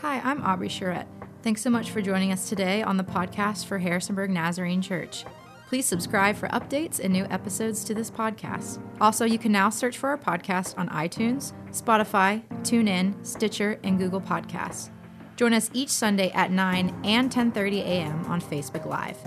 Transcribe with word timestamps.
Hi, 0.00 0.20
I'm 0.20 0.44
Aubrey 0.44 0.68
Charette. 0.68 1.08
Thanks 1.42 1.60
so 1.60 1.70
much 1.70 1.90
for 1.90 2.00
joining 2.00 2.30
us 2.30 2.48
today 2.48 2.84
on 2.84 2.98
the 2.98 3.02
podcast 3.02 3.66
for 3.66 3.78
Harrisonburg 3.78 4.30
Nazarene 4.30 4.80
Church. 4.80 5.24
Please 5.66 5.86
subscribe 5.86 6.36
for 6.36 6.46
updates 6.50 7.00
and 7.00 7.12
new 7.12 7.24
episodes 7.30 7.82
to 7.82 7.94
this 7.94 8.08
podcast. 8.08 8.80
Also, 9.00 9.24
you 9.24 9.40
can 9.40 9.50
now 9.50 9.70
search 9.70 9.98
for 9.98 10.10
our 10.10 10.16
podcast 10.16 10.78
on 10.78 10.88
iTunes, 10.90 11.52
Spotify, 11.72 12.42
TuneIn, 12.62 13.26
Stitcher, 13.26 13.80
and 13.82 13.98
Google 13.98 14.20
Podcasts. 14.20 14.90
Join 15.34 15.52
us 15.52 15.68
each 15.74 15.88
Sunday 15.90 16.30
at 16.30 16.52
9 16.52 17.00
and 17.02 17.28
10:30 17.28 17.80
a.m. 17.80 18.24
on 18.26 18.40
Facebook 18.40 18.86
Live. 18.86 19.18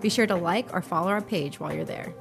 Be 0.00 0.08
sure 0.08 0.26
to 0.26 0.36
like 0.36 0.72
or 0.72 0.80
follow 0.80 1.10
our 1.10 1.20
page 1.20 1.60
while 1.60 1.74
you're 1.74 1.84
there. 1.84 2.14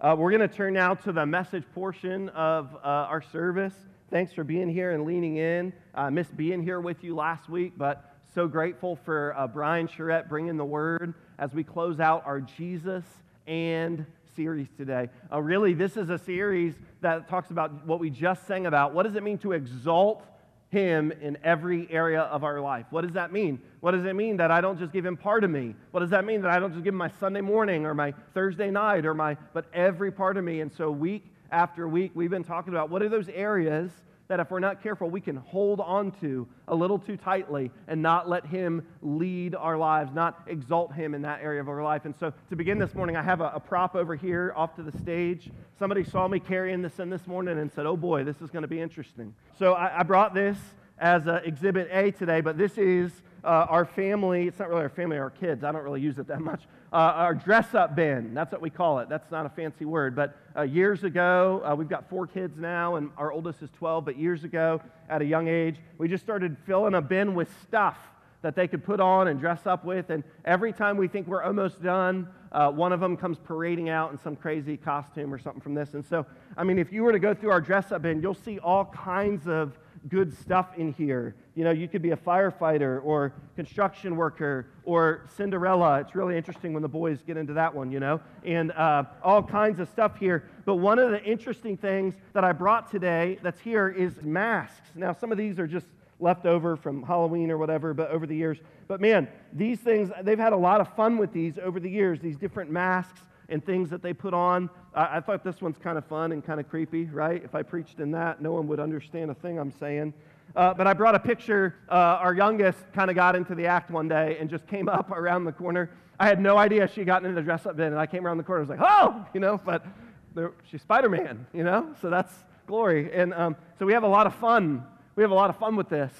Uh, 0.00 0.16
we're 0.18 0.30
going 0.30 0.40
to 0.40 0.48
turn 0.48 0.72
now 0.72 0.94
to 0.94 1.12
the 1.12 1.24
message 1.24 1.64
portion 1.74 2.28
of 2.30 2.74
uh, 2.76 2.78
our 2.88 3.22
service. 3.22 3.74
Thanks 4.10 4.32
for 4.32 4.42
being 4.42 4.68
here 4.68 4.90
and 4.90 5.04
leaning 5.04 5.36
in. 5.36 5.72
I 5.94 6.08
uh, 6.08 6.10
missed 6.10 6.36
being 6.36 6.64
here 6.64 6.80
with 6.80 7.04
you 7.04 7.14
last 7.14 7.48
week, 7.48 7.74
but 7.76 8.16
so 8.34 8.48
grateful 8.48 8.96
for 8.96 9.36
uh, 9.38 9.46
Brian 9.46 9.86
Charette 9.86 10.28
bringing 10.28 10.56
the 10.56 10.64
word 10.64 11.14
as 11.38 11.54
we 11.54 11.62
close 11.62 12.00
out 12.00 12.26
our 12.26 12.40
Jesus 12.40 13.04
and 13.46 14.04
series 14.34 14.66
today. 14.76 15.10
Uh, 15.30 15.40
really, 15.40 15.74
this 15.74 15.96
is 15.96 16.10
a 16.10 16.18
series 16.18 16.74
that 17.02 17.28
talks 17.28 17.52
about 17.52 17.86
what 17.86 18.00
we 18.00 18.10
just 18.10 18.48
sang 18.48 18.66
about. 18.66 18.94
What 18.94 19.04
does 19.04 19.14
it 19.14 19.22
mean 19.22 19.38
to 19.38 19.52
exalt 19.52 20.24
him 20.70 21.12
in 21.20 21.38
every 21.44 21.88
area 21.90 22.20
of 22.20 22.44
our 22.44 22.60
life. 22.60 22.86
What 22.90 23.02
does 23.02 23.14
that 23.14 23.32
mean? 23.32 23.60
What 23.80 23.90
does 23.90 24.04
it 24.04 24.14
mean 24.14 24.36
that 24.36 24.52
I 24.52 24.60
don't 24.60 24.78
just 24.78 24.92
give 24.92 25.04
him 25.04 25.16
part 25.16 25.42
of 25.42 25.50
me? 25.50 25.74
What 25.90 26.00
does 26.00 26.10
that 26.10 26.24
mean 26.24 26.42
that 26.42 26.50
I 26.50 26.60
don't 26.60 26.72
just 26.72 26.84
give 26.84 26.94
him 26.94 26.98
my 26.98 27.10
Sunday 27.18 27.40
morning 27.40 27.84
or 27.86 27.92
my 27.92 28.14
Thursday 28.34 28.70
night 28.70 29.04
or 29.04 29.12
my, 29.12 29.36
but 29.52 29.66
every 29.74 30.12
part 30.12 30.36
of 30.36 30.44
me? 30.44 30.60
And 30.60 30.72
so 30.72 30.90
week 30.90 31.24
after 31.50 31.84
a 31.84 31.88
week, 31.88 32.12
we've 32.14 32.30
been 32.30 32.44
talking 32.44 32.72
about 32.72 32.90
what 32.90 33.02
are 33.02 33.08
those 33.08 33.28
areas 33.28 33.90
that 34.30 34.38
if 34.38 34.48
we're 34.48 34.60
not 34.60 34.80
careful, 34.80 35.10
we 35.10 35.20
can 35.20 35.34
hold 35.34 35.80
on 35.80 36.12
to 36.20 36.46
a 36.68 36.74
little 36.74 37.00
too 37.00 37.16
tightly 37.16 37.68
and 37.88 38.00
not 38.00 38.28
let 38.28 38.46
Him 38.46 38.86
lead 39.02 39.56
our 39.56 39.76
lives, 39.76 40.14
not 40.14 40.42
exalt 40.46 40.94
Him 40.94 41.14
in 41.14 41.22
that 41.22 41.42
area 41.42 41.60
of 41.60 41.68
our 41.68 41.82
life. 41.82 42.04
And 42.04 42.14
so, 42.20 42.32
to 42.48 42.54
begin 42.54 42.78
this 42.78 42.94
morning, 42.94 43.16
I 43.16 43.22
have 43.22 43.40
a, 43.40 43.50
a 43.54 43.58
prop 43.58 43.96
over 43.96 44.14
here 44.14 44.52
off 44.54 44.76
to 44.76 44.84
the 44.84 44.96
stage. 44.98 45.50
Somebody 45.80 46.04
saw 46.04 46.28
me 46.28 46.38
carrying 46.38 46.80
this 46.80 47.00
in 47.00 47.10
this 47.10 47.26
morning 47.26 47.58
and 47.58 47.72
said, 47.72 47.86
Oh 47.86 47.96
boy, 47.96 48.22
this 48.22 48.40
is 48.40 48.50
going 48.50 48.62
to 48.62 48.68
be 48.68 48.80
interesting. 48.80 49.34
So, 49.58 49.72
I, 49.72 49.98
I 49.98 50.02
brought 50.04 50.32
this 50.32 50.56
as 50.96 51.26
Exhibit 51.26 51.88
A 51.90 52.12
today, 52.12 52.40
but 52.40 52.56
this 52.56 52.78
is 52.78 53.10
uh, 53.42 53.66
our 53.68 53.84
family. 53.84 54.46
It's 54.46 54.60
not 54.60 54.68
really 54.68 54.82
our 54.82 54.88
family, 54.88 55.18
our 55.18 55.30
kids. 55.30 55.64
I 55.64 55.72
don't 55.72 55.82
really 55.82 56.02
use 56.02 56.18
it 56.18 56.28
that 56.28 56.40
much 56.40 56.62
uh, 56.92 56.96
our 56.96 57.34
dress 57.34 57.74
up 57.74 57.94
bin. 57.94 58.34
That's 58.34 58.52
what 58.52 58.60
we 58.60 58.70
call 58.70 58.98
it. 58.98 59.08
That's 59.08 59.30
not 59.30 59.46
a 59.46 59.48
fancy 59.48 59.84
word. 59.84 60.16
But 60.16 60.36
uh, 60.56 60.62
years 60.62 61.04
ago, 61.04 61.62
uh, 61.64 61.74
we've 61.74 61.88
got 61.88 62.08
four 62.08 62.26
kids 62.26 62.58
now, 62.58 62.96
and 62.96 63.10
our 63.16 63.32
oldest 63.32 63.62
is 63.62 63.70
12. 63.78 64.04
But 64.04 64.18
years 64.18 64.44
ago, 64.44 64.80
at 65.08 65.22
a 65.22 65.24
young 65.24 65.48
age, 65.48 65.76
we 65.98 66.08
just 66.08 66.24
started 66.24 66.56
filling 66.66 66.94
a 66.94 67.00
bin 67.00 67.34
with 67.34 67.48
stuff 67.62 67.96
that 68.42 68.56
they 68.56 68.66
could 68.66 68.82
put 68.82 69.00
on 69.00 69.28
and 69.28 69.38
dress 69.38 69.66
up 69.66 69.84
with. 69.84 70.10
And 70.10 70.24
every 70.44 70.72
time 70.72 70.96
we 70.96 71.08
think 71.08 71.26
we're 71.26 71.42
almost 71.42 71.82
done, 71.82 72.28
uh, 72.52 72.70
one 72.70 72.92
of 72.92 73.00
them 73.00 73.16
comes 73.16 73.38
parading 73.38 73.88
out 73.88 74.10
in 74.10 74.18
some 74.18 74.34
crazy 74.34 74.76
costume 74.76 75.32
or 75.32 75.38
something 75.38 75.60
from 75.60 75.74
this. 75.74 75.94
And 75.94 76.04
so, 76.04 76.26
I 76.56 76.64
mean, 76.64 76.78
if 76.78 76.92
you 76.92 77.02
were 77.02 77.12
to 77.12 77.18
go 77.18 77.34
through 77.34 77.50
our 77.50 77.60
dress 77.60 77.92
up 77.92 78.02
bin, 78.02 78.20
you'll 78.22 78.34
see 78.34 78.58
all 78.58 78.86
kinds 78.86 79.46
of 79.46 79.78
good 80.08 80.36
stuff 80.38 80.68
in 80.76 80.92
here. 80.94 81.36
You 81.60 81.64
know, 81.64 81.72
you 81.72 81.88
could 81.88 82.00
be 82.00 82.12
a 82.12 82.16
firefighter 82.16 83.04
or 83.04 83.34
construction 83.54 84.16
worker 84.16 84.68
or 84.84 85.26
Cinderella. 85.36 86.00
It's 86.00 86.14
really 86.14 86.34
interesting 86.34 86.72
when 86.72 86.80
the 86.80 86.88
boys 86.88 87.18
get 87.26 87.36
into 87.36 87.52
that 87.52 87.74
one, 87.74 87.92
you 87.92 88.00
know, 88.00 88.18
and 88.46 88.72
uh, 88.72 89.04
all 89.22 89.42
kinds 89.42 89.78
of 89.78 89.86
stuff 89.90 90.16
here. 90.16 90.48
But 90.64 90.76
one 90.76 90.98
of 90.98 91.10
the 91.10 91.22
interesting 91.22 91.76
things 91.76 92.14
that 92.32 92.44
I 92.44 92.52
brought 92.52 92.90
today 92.90 93.38
that's 93.42 93.60
here 93.60 93.90
is 93.90 94.22
masks. 94.22 94.88
Now, 94.94 95.12
some 95.12 95.32
of 95.32 95.36
these 95.36 95.58
are 95.58 95.66
just 95.66 95.84
left 96.18 96.46
over 96.46 96.76
from 96.76 97.02
Halloween 97.02 97.50
or 97.50 97.58
whatever, 97.58 97.92
but 97.92 98.10
over 98.10 98.26
the 98.26 98.36
years. 98.36 98.56
But 98.88 99.02
man, 99.02 99.28
these 99.52 99.80
things, 99.80 100.10
they've 100.22 100.38
had 100.38 100.54
a 100.54 100.56
lot 100.56 100.80
of 100.80 100.88
fun 100.96 101.18
with 101.18 101.30
these 101.30 101.58
over 101.58 101.78
the 101.78 101.90
years, 101.90 102.20
these 102.20 102.38
different 102.38 102.70
masks 102.70 103.20
and 103.50 103.62
things 103.62 103.90
that 103.90 104.00
they 104.00 104.14
put 104.14 104.32
on. 104.32 104.70
I, 104.94 105.18
I 105.18 105.20
thought 105.20 105.44
this 105.44 105.60
one's 105.60 105.76
kind 105.76 105.98
of 105.98 106.06
fun 106.06 106.32
and 106.32 106.42
kind 106.42 106.58
of 106.58 106.70
creepy, 106.70 107.04
right? 107.04 107.44
If 107.44 107.54
I 107.54 107.62
preached 107.62 108.00
in 108.00 108.12
that, 108.12 108.40
no 108.40 108.52
one 108.52 108.66
would 108.68 108.80
understand 108.80 109.30
a 109.30 109.34
thing 109.34 109.58
I'm 109.58 109.72
saying. 109.72 110.14
Uh, 110.56 110.74
but 110.74 110.86
I 110.86 110.94
brought 110.94 111.14
a 111.14 111.20
picture. 111.20 111.74
Uh, 111.88 112.18
our 112.20 112.34
youngest 112.34 112.78
kind 112.92 113.10
of 113.10 113.16
got 113.16 113.36
into 113.36 113.54
the 113.54 113.66
act 113.66 113.90
one 113.90 114.08
day 114.08 114.36
and 114.40 114.50
just 114.50 114.66
came 114.66 114.88
up 114.98 115.10
around 115.10 115.44
the 115.44 115.52
corner. 115.52 115.90
I 116.18 116.26
had 116.26 116.40
no 116.40 116.58
idea 116.58 116.88
she 116.88 117.04
got 117.04 117.24
into 117.24 117.34
the 117.34 117.42
dress 117.42 117.66
up 117.66 117.76
bin, 117.76 117.86
and 117.86 117.98
I 117.98 118.06
came 118.06 118.26
around 118.26 118.38
the 118.38 118.42
corner. 118.42 118.60
I 118.60 118.66
was 118.66 118.70
like, 118.70 118.80
oh, 118.82 119.26
you 119.34 119.40
know, 119.40 119.60
but 119.64 119.86
there, 120.34 120.52
she's 120.70 120.82
Spider 120.82 121.08
Man, 121.08 121.46
you 121.52 121.64
know, 121.64 121.94
so 122.02 122.10
that's 122.10 122.32
glory. 122.66 123.12
And 123.12 123.32
um, 123.34 123.56
so 123.78 123.86
we 123.86 123.92
have 123.92 124.02
a 124.02 124.08
lot 124.08 124.26
of 124.26 124.34
fun. 124.34 124.84
We 125.16 125.22
have 125.22 125.30
a 125.30 125.34
lot 125.34 125.50
of 125.50 125.56
fun 125.56 125.76
with 125.76 125.88
this. 125.88 126.12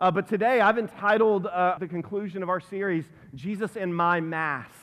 Uh, 0.00 0.10
but 0.10 0.26
today 0.26 0.60
I've 0.60 0.78
entitled 0.78 1.46
uh, 1.46 1.76
the 1.78 1.86
conclusion 1.86 2.42
of 2.42 2.48
our 2.48 2.60
series, 2.60 3.04
Jesus 3.34 3.76
and 3.76 3.94
My 3.94 4.20
Mask 4.20 4.82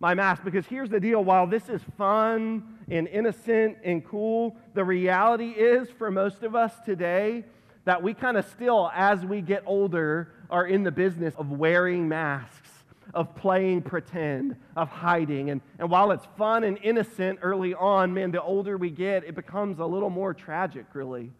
my 0.00 0.14
mask. 0.14 0.44
Because 0.44 0.66
here's 0.66 0.90
the 0.90 1.00
deal 1.00 1.24
while 1.24 1.46
this 1.46 1.68
is 1.68 1.80
fun 1.96 2.78
and 2.88 3.08
innocent 3.08 3.78
and 3.84 4.04
cool, 4.04 4.56
the 4.74 4.84
reality 4.84 5.50
is 5.50 5.88
for 5.90 6.10
most 6.10 6.42
of 6.42 6.54
us 6.54 6.72
today 6.84 7.44
that 7.86 8.02
we 8.02 8.12
kind 8.12 8.36
of 8.36 8.44
still, 8.50 8.90
as 8.94 9.24
we 9.24 9.40
get 9.40 9.62
older, 9.64 10.28
are 10.50 10.66
in 10.66 10.82
the 10.82 10.90
business 10.90 11.34
of 11.36 11.50
wearing 11.52 12.08
masks, 12.08 12.68
of 13.14 13.34
playing 13.36 13.80
pretend, 13.80 14.56
of 14.76 14.88
hiding. 14.88 15.50
And, 15.50 15.60
and 15.78 15.88
while 15.88 16.10
it's 16.10 16.26
fun 16.36 16.64
and 16.64 16.78
innocent 16.82 17.38
early 17.42 17.74
on, 17.74 18.12
man, 18.12 18.32
the 18.32 18.42
older 18.42 18.76
we 18.76 18.90
get, 18.90 19.22
it 19.24 19.36
becomes 19.36 19.78
a 19.78 19.86
little 19.86 20.10
more 20.10 20.34
tragic, 20.34 20.86
really. 20.94 21.30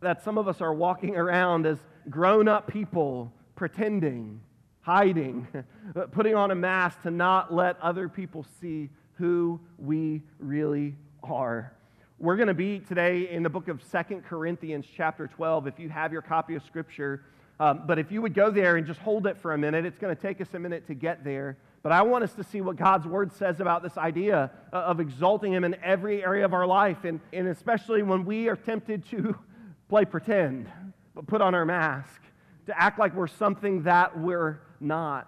That 0.00 0.24
some 0.24 0.38
of 0.38 0.48
us 0.48 0.60
are 0.60 0.74
walking 0.74 1.16
around 1.16 1.66
as 1.66 1.78
grown 2.10 2.48
up 2.48 2.66
people 2.66 3.32
pretending 3.54 4.40
hiding, 4.80 5.46
putting 6.10 6.34
on 6.34 6.50
a 6.50 6.54
mask 6.56 7.02
to 7.02 7.10
not 7.12 7.54
let 7.54 7.80
other 7.80 8.08
people 8.08 8.44
see 8.60 8.90
who 9.14 9.60
we 9.78 10.20
really 10.40 10.96
are. 11.22 11.72
We're 12.22 12.36
going 12.36 12.46
to 12.46 12.54
be 12.54 12.78
today 12.78 13.28
in 13.28 13.42
the 13.42 13.50
book 13.50 13.66
of 13.66 13.82
Second 13.82 14.24
Corinthians, 14.24 14.86
chapter 14.96 15.26
12, 15.26 15.66
if 15.66 15.80
you 15.80 15.88
have 15.88 16.12
your 16.12 16.22
copy 16.22 16.54
of 16.54 16.62
Scripture. 16.62 17.24
Um, 17.58 17.82
but 17.84 17.98
if 17.98 18.12
you 18.12 18.22
would 18.22 18.32
go 18.32 18.48
there 18.48 18.76
and 18.76 18.86
just 18.86 19.00
hold 19.00 19.26
it 19.26 19.36
for 19.36 19.54
a 19.54 19.58
minute, 19.58 19.84
it's 19.84 19.98
going 19.98 20.14
to 20.14 20.22
take 20.22 20.40
us 20.40 20.46
a 20.54 20.58
minute 20.60 20.86
to 20.86 20.94
get 20.94 21.24
there. 21.24 21.56
But 21.82 21.90
I 21.90 22.02
want 22.02 22.22
us 22.22 22.32
to 22.34 22.44
see 22.44 22.60
what 22.60 22.76
God's 22.76 23.08
Word 23.08 23.32
says 23.32 23.58
about 23.58 23.82
this 23.82 23.98
idea 23.98 24.52
uh, 24.72 24.76
of 24.76 25.00
exalting 25.00 25.52
Him 25.52 25.64
in 25.64 25.74
every 25.82 26.22
area 26.22 26.44
of 26.44 26.54
our 26.54 26.64
life, 26.64 27.02
and, 27.02 27.18
and 27.32 27.48
especially 27.48 28.04
when 28.04 28.24
we 28.24 28.46
are 28.46 28.54
tempted 28.54 29.04
to 29.06 29.36
play 29.88 30.04
pretend, 30.04 30.70
but 31.16 31.26
put 31.26 31.40
on 31.40 31.56
our 31.56 31.64
mask, 31.64 32.22
to 32.66 32.80
act 32.80 33.00
like 33.00 33.16
we're 33.16 33.26
something 33.26 33.82
that 33.82 34.16
we're 34.16 34.60
not. 34.78 35.26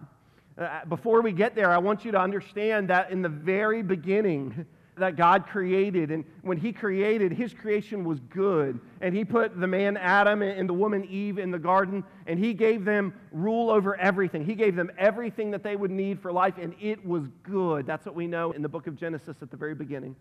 Uh, 0.56 0.84
before 0.84 1.22
we 1.22 1.32
get 1.32 1.56
there, 1.56 1.72
I 1.72 1.78
want 1.78 2.04
you 2.04 2.12
to 2.12 2.20
understand 2.20 2.86
that 2.90 3.10
in 3.10 3.20
the 3.20 3.28
very 3.28 3.82
beginning, 3.82 4.64
that 4.96 5.16
God 5.16 5.46
created. 5.46 6.10
And 6.10 6.24
when 6.42 6.58
He 6.58 6.72
created, 6.72 7.32
His 7.32 7.52
creation 7.52 8.04
was 8.04 8.20
good. 8.30 8.80
And 9.00 9.14
He 9.14 9.24
put 9.24 9.58
the 9.58 9.66
man 9.66 9.96
Adam 9.96 10.42
and 10.42 10.68
the 10.68 10.74
woman 10.74 11.04
Eve 11.04 11.38
in 11.38 11.50
the 11.50 11.58
garden, 11.58 12.04
and 12.26 12.38
He 12.38 12.54
gave 12.54 12.84
them 12.84 13.14
rule 13.32 13.70
over 13.70 13.96
everything. 13.96 14.44
He 14.44 14.54
gave 14.54 14.76
them 14.76 14.90
everything 14.98 15.50
that 15.52 15.62
they 15.62 15.76
would 15.76 15.90
need 15.90 16.20
for 16.20 16.32
life, 16.32 16.54
and 16.60 16.74
it 16.80 17.04
was 17.04 17.24
good. 17.42 17.86
That's 17.86 18.06
what 18.06 18.14
we 18.14 18.26
know 18.26 18.52
in 18.52 18.62
the 18.62 18.68
book 18.68 18.86
of 18.86 18.96
Genesis 18.96 19.36
at 19.42 19.50
the 19.50 19.56
very 19.56 19.74
beginning. 19.74 20.16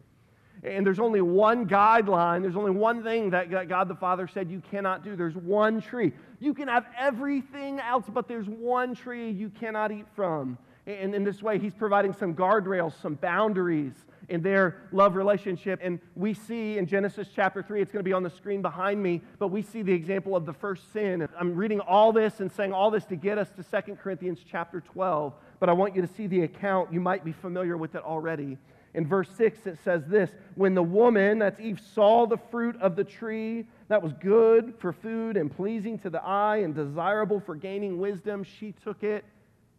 And 0.64 0.86
there's 0.86 1.00
only 1.00 1.22
one 1.22 1.68
guideline, 1.68 2.42
there's 2.42 2.56
only 2.56 2.72
one 2.72 3.04
thing 3.04 3.32
that 3.32 3.50
God 3.68 3.90
the 3.90 3.96
Father 3.96 4.28
said 4.28 4.50
you 4.50 4.62
cannot 4.72 5.04
do. 5.04 5.16
There's 5.16 5.36
one 5.36 5.82
tree. 5.82 6.14
You 6.40 6.54
can 6.54 6.70
have 6.70 6.86
everything 6.98 7.80
else, 7.80 8.06
but 8.08 8.30
there's 8.30 8.48
one 8.48 8.96
tree 8.96 9.30
you 9.30 9.50
cannot 9.50 9.92
eat 9.92 10.06
from. 10.16 10.58
And 10.88 11.14
in 11.14 11.24
this 11.24 11.42
way, 11.42 11.60
He's 11.60 11.74
providing 11.74 12.14
some 12.14 12.34
guardrails, 12.34 12.94
some 13.02 13.16
boundaries 13.16 13.94
in 14.30 14.42
their 14.42 14.78
love 14.92 15.16
relationship. 15.16 15.80
And 15.84 16.00
we 16.16 16.34
see 16.34 16.78
in 16.78 16.86
Genesis 16.86 17.28
chapter 17.34 17.62
3, 17.62 17.82
it's 17.82 17.92
going 17.92 18.04
to 18.04 18.08
be 18.08 18.14
on 18.14 18.24
the 18.24 18.30
screen 18.30 18.62
behind 18.62 19.02
me, 19.02 19.22
but 19.40 19.50
we 19.50 19.62
see 19.62 19.82
the 19.82 19.94
example 19.94 20.36
of 20.36 20.46
the 20.46 20.54
first 20.54 20.92
sin. 20.94 21.28
I'm 21.40 21.56
reading 21.56 21.80
all 21.80 22.12
this 22.12 22.40
and 22.40 22.52
saying 22.52 22.74
all 22.74 22.92
this 22.92 23.06
to 23.06 23.16
get 23.16 23.38
us 23.38 23.50
to 23.58 23.82
2 23.82 23.96
Corinthians 23.96 24.40
chapter 24.50 24.82
12, 24.82 25.34
but 25.60 25.70
I 25.70 25.74
want 25.74 25.96
you 25.96 26.02
to 26.02 26.08
see 26.08 26.28
the 26.28 26.42
account. 26.42 26.94
You 26.94 27.00
might 27.00 27.24
be 27.24 27.32
familiar 27.32 27.78
with 27.78 27.96
it 27.96 28.04
already. 28.04 28.58
In 28.94 29.08
verse 29.08 29.30
6, 29.38 29.66
it 29.66 29.80
says 29.84 30.04
this 30.08 30.30
When 30.56 30.76
the 30.76 30.84
woman, 30.84 31.40
that's 31.40 31.60
Eve, 31.60 31.82
saw 31.94 32.28
the 32.28 32.38
fruit 32.38 32.80
of 32.80 32.96
the 32.96 33.04
tree 33.04 33.66
that 33.88 34.02
was 34.02 34.14
good 34.14 34.76
for 34.78 34.94
food 34.94 35.36
and 35.36 35.54
pleasing 35.54 35.98
to 36.00 36.10
the 36.10 36.24
eye 36.24 36.58
and 36.58 36.76
desirable 36.76 37.40
for 37.40 37.56
gaining 37.56 37.98
wisdom, 37.98 38.44
she 38.44 38.74
took 38.84 39.04
it 39.04 39.26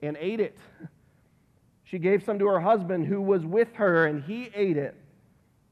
and 0.03 0.17
ate 0.19 0.41
it. 0.41 0.59
She 1.95 2.01
gave 2.01 2.25
some 2.25 2.41
to 2.41 2.49
her 2.49 2.59
husband 2.59 3.07
who 3.07 3.23
was 3.23 3.47
with 3.47 3.73
her, 3.75 4.07
and 4.07 4.25
he 4.25 4.51
ate 4.53 4.77
it. 4.77 4.97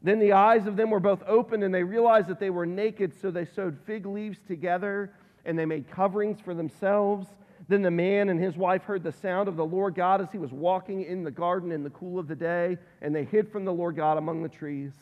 Then 0.03 0.21
the 0.21 0.35
eyes 0.35 0.69
of 0.69 0.77
them 0.77 0.91
were 0.91 1.01
both 1.01 1.21
opened, 1.27 1.65
and 1.65 1.75
they 1.75 1.83
realized 1.83 2.29
that 2.29 2.39
they 2.39 2.49
were 2.49 2.65
naked, 2.65 3.13
so 3.21 3.33
they 3.33 3.45
sewed 3.45 3.77
fig 3.87 4.07
leaves 4.07 4.39
together, 4.47 5.13
and 5.45 5.59
they 5.59 5.67
made 5.67 5.91
coverings 5.91 6.41
for 6.41 6.55
themselves. 6.55 7.27
Then 7.67 7.83
the 7.83 7.91
man 7.91 8.29
and 8.29 8.39
his 8.39 8.57
wife 8.57 8.85
heard 8.85 9.03
the 9.03 9.11
sound 9.11 9.49
of 9.49 9.57
the 9.57 9.65
Lord 9.65 9.97
God 9.97 10.21
as 10.21 10.29
he 10.31 10.39
was 10.39 10.53
walking 10.53 11.03
in 11.03 11.25
the 11.25 11.31
garden 11.33 11.73
in 11.73 11.83
the 11.83 11.91
cool 11.91 12.21
of 12.21 12.29
the 12.29 12.37
day, 12.37 12.79
and 13.01 13.13
they 13.13 13.25
hid 13.25 13.51
from 13.51 13.65
the 13.65 13.73
Lord 13.73 13.97
God 13.97 14.17
among 14.17 14.45
the 14.45 14.49
trees. 14.49 14.93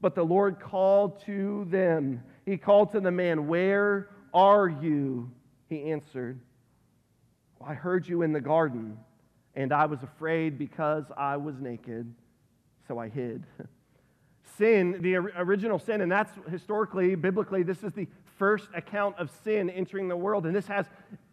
But 0.00 0.14
the 0.14 0.24
Lord 0.24 0.58
called 0.58 1.20
to 1.26 1.66
them. 1.68 2.22
He 2.46 2.56
called 2.56 2.90
to 2.92 3.00
the 3.00 3.10
man, 3.10 3.48
Where 3.48 4.08
are 4.32 4.70
you? 4.70 5.30
He 5.68 5.92
answered, 5.92 6.40
well, 7.58 7.68
I 7.68 7.74
heard 7.74 8.08
you 8.08 8.22
in 8.22 8.32
the 8.32 8.40
garden, 8.40 8.96
and 9.60 9.74
I 9.74 9.84
was 9.84 10.02
afraid 10.02 10.58
because 10.58 11.04
I 11.18 11.36
was 11.36 11.60
naked, 11.60 12.14
so 12.88 12.98
I 12.98 13.10
hid. 13.10 13.44
Sin, 14.56 15.00
the 15.00 15.16
original 15.16 15.78
sin, 15.78 16.00
and 16.00 16.10
that's 16.10 16.32
historically, 16.50 17.14
biblically, 17.14 17.62
this 17.62 17.82
is 17.82 17.92
the 17.92 18.08
first 18.36 18.68
account 18.74 19.16
of 19.18 19.30
sin 19.44 19.70
entering 19.70 20.08
the 20.08 20.16
world, 20.16 20.44
and 20.44 20.54
this 20.54 20.66
has 20.66 20.86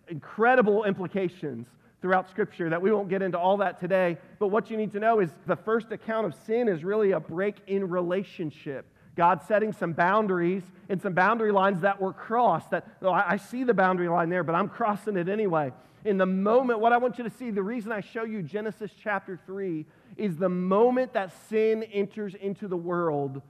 incredible 0.08 0.84
implications 0.84 1.68
throughout 2.02 2.30
Scripture 2.30 2.70
that 2.70 2.82
we 2.82 2.92
won't 2.92 3.10
get 3.10 3.22
into 3.22 3.40
all 3.40 3.58
that 3.58 3.80
today. 3.80 4.18
But 4.40 4.48
what 4.48 4.70
you 4.70 4.78
need 4.78 4.92
to 4.92 5.00
know 5.00 5.20
is 5.20 5.30
the 5.46 5.56
first 5.56 5.92
account 5.92 6.28
of 6.28 6.36
sin 6.46 6.68
is 6.68 6.84
really 6.84 7.12
a 7.12 7.20
break 7.20 7.56
in 7.68 7.90
relationship. 7.90 8.86
God 9.16 9.42
setting 9.42 9.74
some 9.74 9.94
boundaries 9.94 10.64
and 10.90 11.02
some 11.02 11.14
boundary 11.14 11.52
lines 11.52 11.82
that 11.82 12.00
were 12.00 12.14
crossed. 12.14 12.70
That 12.72 12.88
oh, 13.02 13.12
I 13.12 13.38
see 13.38 13.64
the 13.64 13.74
boundary 13.74 14.10
line 14.10 14.30
there, 14.30 14.44
but 14.44 14.54
I'm 14.54 14.70
crossing 14.70 15.18
it 15.18 15.28
anyway. 15.28 15.74
In 16.08 16.18
the 16.18 16.26
moment, 16.26 16.80
what 16.80 16.94
I 16.94 16.98
want 16.98 17.18
you 17.18 17.26
to 17.26 17.30
see, 17.30 17.52
the 17.52 17.62
reason 17.62 17.92
I 17.92 18.00
show 18.00 18.24
you 18.24 18.42
Genesis 18.42 18.92
chapter 18.98 19.38
3 19.46 19.86
is 20.16 20.38
the 20.38 20.48
moment 20.48 21.12
that 21.16 21.34
sin 21.50 21.84
enters 21.84 22.34
into 22.34 22.70
the 22.70 22.78
world, 22.78 23.42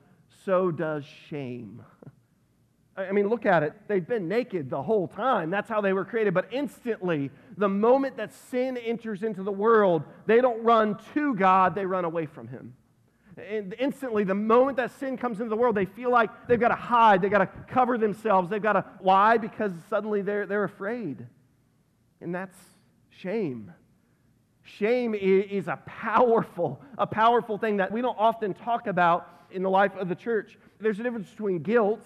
so 0.43 0.71
does 0.71 1.05
shame. 1.29 1.83
I 2.97 3.11
mean, 3.11 3.29
look 3.29 3.45
at 3.45 3.61
it. 3.61 3.73
They've 3.87 4.05
been 4.05 4.27
naked 4.27 4.71
the 4.71 4.81
whole 4.81 5.07
time. 5.07 5.51
That's 5.51 5.69
how 5.69 5.81
they 5.81 5.93
were 5.93 6.03
created. 6.03 6.33
But 6.33 6.47
instantly, 6.51 7.29
the 7.57 7.69
moment 7.69 8.17
that 8.17 8.33
sin 8.33 8.75
enters 8.75 9.21
into 9.21 9.43
the 9.43 9.51
world, 9.51 10.01
they 10.25 10.41
don't 10.41 10.63
run 10.63 10.97
to 11.13 11.35
God, 11.35 11.75
they 11.75 11.85
run 11.85 12.05
away 12.05 12.25
from 12.25 12.47
Him. 12.47 12.73
And 13.37 13.75
instantly, 13.77 14.23
the 14.23 14.33
moment 14.33 14.77
that 14.77 14.89
sin 14.97 15.15
comes 15.15 15.41
into 15.41 15.51
the 15.51 15.57
world, 15.57 15.75
they 15.75 15.85
feel 15.85 16.09
like 16.09 16.31
they've 16.47 16.59
got 16.59 16.69
to 16.69 16.75
hide, 16.75 17.21
they've 17.21 17.29
got 17.29 17.37
to 17.37 17.71
cover 17.71 17.99
themselves. 17.99 18.49
They've 18.49 18.59
got 18.59 18.73
to. 18.73 18.85
Why? 18.99 19.37
Because 19.37 19.73
suddenly 19.91 20.23
they're, 20.23 20.47
they're 20.47 20.63
afraid. 20.63 21.27
And 22.21 22.33
that's 22.33 22.57
shame. 23.09 23.71
Shame 24.63 25.15
is 25.15 25.67
a 25.67 25.79
powerful, 25.85 26.81
a 26.97 27.07
powerful 27.07 27.57
thing 27.57 27.77
that 27.77 27.91
we 27.91 28.01
don't 28.01 28.17
often 28.19 28.53
talk 28.53 28.87
about 28.87 29.29
in 29.51 29.63
the 29.63 29.69
life 29.69 29.95
of 29.95 30.09
the 30.09 30.15
church. 30.15 30.57
There's 30.79 30.99
a 30.99 31.03
difference 31.03 31.29
between 31.29 31.59
guilt 31.59 32.05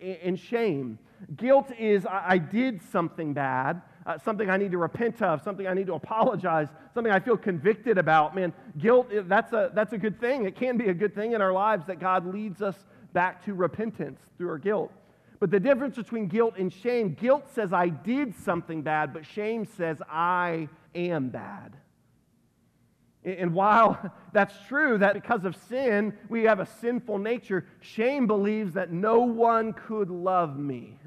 and 0.00 0.38
shame. 0.38 0.98
Guilt 1.36 1.70
is 1.78 2.06
I 2.06 2.38
did 2.38 2.80
something 2.90 3.34
bad, 3.34 3.82
uh, 4.06 4.18
something 4.18 4.48
I 4.48 4.56
need 4.56 4.70
to 4.70 4.78
repent 4.78 5.20
of, 5.20 5.42
something 5.42 5.66
I 5.66 5.74
need 5.74 5.86
to 5.88 5.94
apologize, 5.94 6.68
something 6.94 7.12
I 7.12 7.18
feel 7.18 7.36
convicted 7.36 7.98
about. 7.98 8.34
Man, 8.34 8.52
guilt, 8.78 9.08
that's 9.26 9.52
a, 9.52 9.70
that's 9.74 9.92
a 9.92 9.98
good 9.98 10.18
thing. 10.20 10.46
It 10.46 10.56
can 10.56 10.76
be 10.76 10.88
a 10.88 10.94
good 10.94 11.14
thing 11.14 11.32
in 11.32 11.42
our 11.42 11.52
lives 11.52 11.86
that 11.88 11.98
God 11.98 12.24
leads 12.24 12.62
us 12.62 12.76
back 13.12 13.44
to 13.44 13.54
repentance 13.54 14.20
through 14.38 14.48
our 14.48 14.58
guilt. 14.58 14.92
But 15.40 15.50
the 15.50 15.58
difference 15.58 15.96
between 15.96 16.28
guilt 16.28 16.54
and 16.58 16.70
shame 16.70 17.14
guilt 17.14 17.48
says 17.54 17.72
I 17.72 17.88
did 17.88 18.36
something 18.36 18.82
bad, 18.82 19.14
but 19.14 19.24
shame 19.24 19.64
says 19.64 19.96
I 20.08 20.68
am 20.94 21.30
bad. 21.30 21.76
And 23.24 23.54
while 23.54 24.12
that's 24.32 24.54
true, 24.68 24.98
that 24.98 25.14
because 25.14 25.46
of 25.46 25.56
sin, 25.68 26.12
we 26.28 26.44
have 26.44 26.60
a 26.60 26.66
sinful 26.66 27.18
nature, 27.18 27.66
shame 27.80 28.26
believes 28.26 28.74
that 28.74 28.92
no 28.92 29.20
one 29.20 29.72
could 29.72 30.10
love 30.10 30.58
me. 30.58 30.98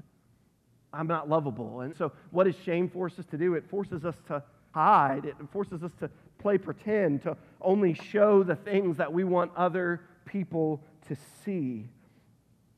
I'm 0.91 1.07
not 1.07 1.29
lovable. 1.29 1.81
And 1.81 1.95
so, 1.95 2.12
what 2.31 2.45
does 2.45 2.56
shame 2.63 2.89
force 2.89 3.18
us 3.19 3.25
to 3.27 3.38
do? 3.38 3.53
It 3.53 3.68
forces 3.69 4.03
us 4.03 4.15
to 4.27 4.44
hide, 4.71 5.25
it 5.25 5.36
forces 5.51 5.83
us 5.83 5.91
to 6.00 6.09
play 6.39 6.57
pretend, 6.57 7.21
to 7.24 7.38
only 7.62 7.94
show 7.94 8.44
the 8.44 8.56
things 8.56 8.97
that 8.97 9.12
we 9.12 9.24
want 9.24 9.51
other 9.56 10.01
people 10.25 10.83
to 11.07 11.15
see. 11.44 11.88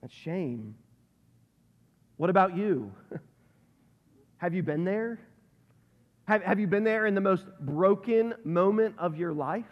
That's 0.02 0.14
shame. 0.14 0.76
What 2.18 2.30
about 2.30 2.56
you? 2.56 2.94
have 4.38 4.54
you 4.54 4.64
been 4.64 4.86
there? 4.86 5.20
Have, 6.28 6.42
have 6.44 6.60
you 6.60 6.68
been 6.68 6.84
there 6.84 7.06
in 7.06 7.14
the 7.14 7.22
most 7.22 7.46
broken 7.60 8.34
moment 8.44 8.96
of 8.98 9.18
your 9.18 9.34
life? 9.34 9.66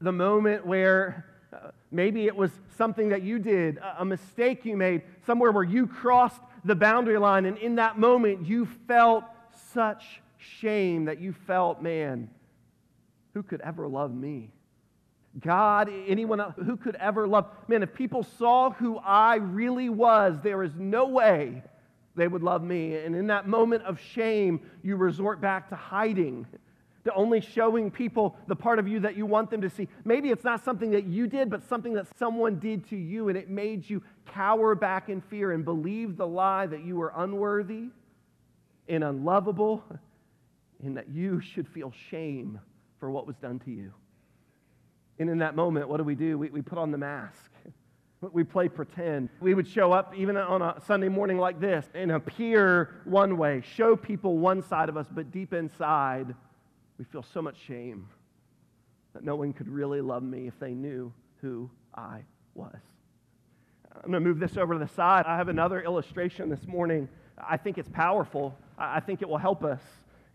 The 0.00 0.12
moment 0.12 0.66
where 0.66 1.24
uh, 1.52 1.70
maybe 1.90 2.26
it 2.26 2.36
was 2.36 2.50
something 2.76 3.08
that 3.10 3.22
you 3.22 3.38
did, 3.38 3.78
a, 3.78 4.02
a 4.02 4.04
mistake 4.04 4.64
you 4.64 4.76
made, 4.76 5.02
somewhere 5.24 5.52
where 5.52 5.64
you 5.64 5.86
crossed 5.86 6.40
the 6.64 6.74
boundary 6.74 7.18
line, 7.18 7.46
and 7.46 7.56
in 7.58 7.76
that 7.76 7.98
moment 7.98 8.46
you 8.46 8.66
felt 8.86 9.24
such 9.72 10.20
shame 10.36 11.06
that 11.06 11.20
you 11.20 11.32
felt, 11.32 11.80
man, 11.80 12.28
who 13.34 13.42
could 13.42 13.60
ever 13.60 13.86
love 13.86 14.14
me? 14.14 14.50
God, 15.40 15.90
anyone 16.06 16.40
else, 16.40 16.54
who 16.56 16.76
could 16.76 16.96
ever 16.96 17.26
love? 17.26 17.46
Man, 17.68 17.82
if 17.82 17.92
people 17.92 18.22
saw 18.22 18.70
who 18.70 18.96
I 18.98 19.36
really 19.36 19.88
was, 19.88 20.38
there 20.42 20.62
is 20.62 20.72
no 20.76 21.08
way 21.08 21.62
they 22.14 22.26
would 22.26 22.42
love 22.42 22.62
me. 22.62 22.96
And 22.96 23.14
in 23.14 23.26
that 23.26 23.46
moment 23.46 23.84
of 23.84 24.00
shame, 24.00 24.60
you 24.82 24.96
resort 24.96 25.40
back 25.40 25.68
to 25.68 25.76
hiding, 25.76 26.46
to 27.04 27.12
only 27.12 27.42
showing 27.42 27.90
people 27.90 28.36
the 28.46 28.56
part 28.56 28.78
of 28.78 28.88
you 28.88 29.00
that 29.00 29.16
you 29.16 29.26
want 29.26 29.50
them 29.50 29.60
to 29.60 29.68
see. 29.68 29.88
Maybe 30.04 30.30
it's 30.30 30.44
not 30.44 30.64
something 30.64 30.90
that 30.92 31.04
you 31.04 31.26
did, 31.26 31.50
but 31.50 31.62
something 31.68 31.92
that 31.92 32.06
someone 32.18 32.58
did 32.58 32.88
to 32.88 32.96
you, 32.96 33.28
and 33.28 33.36
it 33.36 33.50
made 33.50 33.88
you 33.88 34.02
cower 34.24 34.74
back 34.74 35.10
in 35.10 35.20
fear 35.20 35.52
and 35.52 35.64
believe 35.64 36.16
the 36.16 36.26
lie 36.26 36.66
that 36.66 36.82
you 36.82 36.96
were 36.96 37.12
unworthy 37.14 37.88
and 38.88 39.04
unlovable, 39.04 39.84
and 40.82 40.96
that 40.96 41.10
you 41.10 41.40
should 41.40 41.68
feel 41.68 41.92
shame 42.10 42.58
for 42.98 43.10
what 43.10 43.26
was 43.26 43.36
done 43.36 43.58
to 43.58 43.70
you. 43.70 43.92
And 45.18 45.30
in 45.30 45.38
that 45.38 45.56
moment, 45.56 45.88
what 45.88 45.96
do 45.96 46.04
we 46.04 46.14
do? 46.14 46.38
We, 46.38 46.50
we 46.50 46.62
put 46.62 46.78
on 46.78 46.90
the 46.90 46.98
mask. 46.98 47.50
We 48.32 48.44
play 48.44 48.68
pretend. 48.68 49.28
We 49.40 49.52
would 49.52 49.68
show 49.68 49.92
up 49.92 50.14
even 50.16 50.38
on 50.38 50.62
a 50.62 50.80
Sunday 50.86 51.08
morning 51.08 51.38
like 51.38 51.60
this 51.60 51.86
and 51.94 52.10
appear 52.10 53.02
one 53.04 53.36
way, 53.36 53.62
show 53.76 53.94
people 53.94 54.38
one 54.38 54.62
side 54.62 54.88
of 54.88 54.96
us, 54.96 55.06
but 55.12 55.30
deep 55.30 55.52
inside, 55.52 56.34
we 56.98 57.04
feel 57.04 57.22
so 57.22 57.42
much 57.42 57.56
shame 57.68 58.08
that 59.12 59.22
no 59.22 59.36
one 59.36 59.52
could 59.52 59.68
really 59.68 60.00
love 60.00 60.22
me 60.22 60.46
if 60.48 60.58
they 60.58 60.72
knew 60.72 61.12
who 61.40 61.70
I 61.94 62.22
was. 62.54 62.80
I'm 63.94 64.10
going 64.10 64.22
to 64.22 64.28
move 64.28 64.38
this 64.38 64.56
over 64.56 64.74
to 64.74 64.78
the 64.78 64.88
side. 64.88 65.24
I 65.26 65.36
have 65.36 65.48
another 65.48 65.80
illustration 65.82 66.48
this 66.48 66.66
morning. 66.66 67.08
I 67.38 67.56
think 67.56 67.78
it's 67.78 67.88
powerful. 67.88 68.56
I 68.78 69.00
think 69.00 69.22
it 69.22 69.28
will 69.28 69.38
help 69.38 69.64
us. 69.64 69.80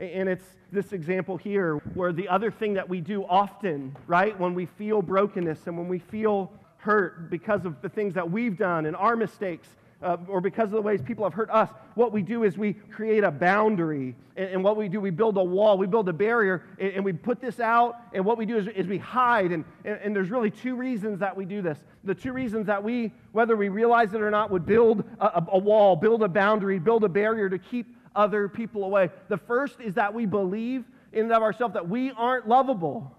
And 0.01 0.27
it's 0.27 0.45
this 0.71 0.93
example 0.93 1.37
here 1.37 1.75
where 1.93 2.11
the 2.11 2.27
other 2.27 2.49
thing 2.49 2.73
that 2.73 2.89
we 2.89 3.01
do 3.01 3.23
often, 3.23 3.95
right, 4.07 4.37
when 4.39 4.55
we 4.55 4.65
feel 4.65 5.03
brokenness 5.03 5.67
and 5.67 5.77
when 5.77 5.87
we 5.87 5.99
feel 5.99 6.51
hurt 6.77 7.29
because 7.29 7.65
of 7.65 7.79
the 7.83 7.89
things 7.89 8.15
that 8.15 8.31
we've 8.31 8.57
done 8.57 8.87
and 8.87 8.95
our 8.95 9.15
mistakes, 9.15 9.67
uh, 10.01 10.17
or 10.27 10.41
because 10.41 10.65
of 10.65 10.71
the 10.71 10.81
ways 10.81 11.03
people 11.03 11.23
have 11.23 11.35
hurt 11.35 11.51
us, 11.51 11.69
what 11.93 12.11
we 12.11 12.23
do 12.23 12.43
is 12.43 12.57
we 12.57 12.73
create 12.73 13.23
a 13.23 13.29
boundary. 13.29 14.15
And, 14.35 14.49
and 14.49 14.63
what 14.63 14.75
we 14.75 14.89
do, 14.89 14.99
we 14.99 15.11
build 15.11 15.37
a 15.37 15.43
wall, 15.43 15.77
we 15.77 15.85
build 15.85 16.09
a 16.09 16.13
barrier, 16.13 16.63
and, 16.79 16.93
and 16.93 17.05
we 17.05 17.13
put 17.13 17.39
this 17.39 17.59
out. 17.59 17.97
And 18.11 18.25
what 18.25 18.39
we 18.39 18.47
do 18.47 18.57
is, 18.57 18.67
is 18.69 18.87
we 18.87 18.97
hide. 18.97 19.51
And, 19.51 19.63
and, 19.85 19.99
and, 20.01 20.15
there's 20.15 20.31
really 20.31 20.49
two 20.49 20.75
reasons 20.75 21.19
that 21.19 21.37
we 21.37 21.45
do 21.45 21.61
this. 21.61 21.77
The 22.05 22.15
two 22.15 22.33
reasons 22.33 22.65
that 22.65 22.83
we, 22.83 23.13
whether 23.33 23.55
we 23.55 23.69
realize 23.69 24.15
it 24.15 24.21
or 24.21 24.31
not, 24.31 24.49
would 24.49 24.65
build 24.65 25.03
a, 25.19 25.43
a 25.51 25.59
wall, 25.59 25.95
build 25.95 26.23
a 26.23 26.27
boundary, 26.27 26.79
build 26.79 27.03
a 27.03 27.09
barrier 27.09 27.47
to 27.49 27.59
keep 27.59 27.95
other 28.15 28.47
people 28.47 28.83
away. 28.83 29.09
The 29.29 29.37
first 29.37 29.79
is 29.79 29.95
that 29.95 30.13
we 30.13 30.25
believe 30.25 30.85
in 31.13 31.25
and 31.25 31.33
of 31.33 31.41
ourselves 31.41 31.73
that 31.73 31.89
we 31.89 32.11
aren't 32.11 32.47
lovable, 32.47 33.15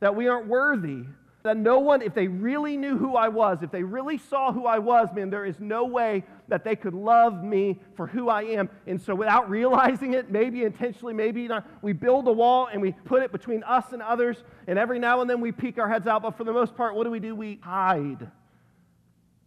that 0.00 0.14
we 0.14 0.28
aren't 0.28 0.46
worthy 0.46 1.04
that 1.42 1.56
no 1.56 1.80
one, 1.80 2.02
if 2.02 2.14
they 2.14 2.28
really 2.28 2.76
knew 2.76 2.96
who 2.96 3.16
I 3.16 3.28
was, 3.28 3.58
if 3.62 3.70
they 3.70 3.82
really 3.82 4.18
saw 4.18 4.52
who 4.52 4.66
I 4.66 4.78
was, 4.78 5.08
man, 5.12 5.30
there 5.30 5.44
is 5.44 5.58
no 5.58 5.84
way 5.84 6.24
that 6.48 6.62
they 6.62 6.76
could 6.76 6.94
love 6.94 7.42
me 7.42 7.80
for 7.96 8.06
who 8.06 8.28
I 8.28 8.42
am. 8.42 8.68
And 8.86 9.00
so, 9.00 9.14
without 9.14 9.50
realizing 9.50 10.14
it, 10.14 10.30
maybe 10.30 10.62
intentionally, 10.62 11.14
maybe 11.14 11.48
not, 11.48 11.66
we 11.82 11.92
build 11.92 12.28
a 12.28 12.32
wall 12.32 12.68
and 12.72 12.80
we 12.80 12.92
put 12.92 13.22
it 13.22 13.32
between 13.32 13.62
us 13.64 13.92
and 13.92 14.00
others. 14.00 14.42
And 14.66 14.78
every 14.78 14.98
now 14.98 15.20
and 15.20 15.28
then 15.28 15.40
we 15.40 15.50
peek 15.50 15.78
our 15.78 15.88
heads 15.88 16.06
out. 16.06 16.22
But 16.22 16.36
for 16.36 16.44
the 16.44 16.52
most 16.52 16.76
part, 16.76 16.94
what 16.94 17.04
do 17.04 17.10
we 17.10 17.20
do? 17.20 17.34
We 17.34 17.58
hide 17.62 18.30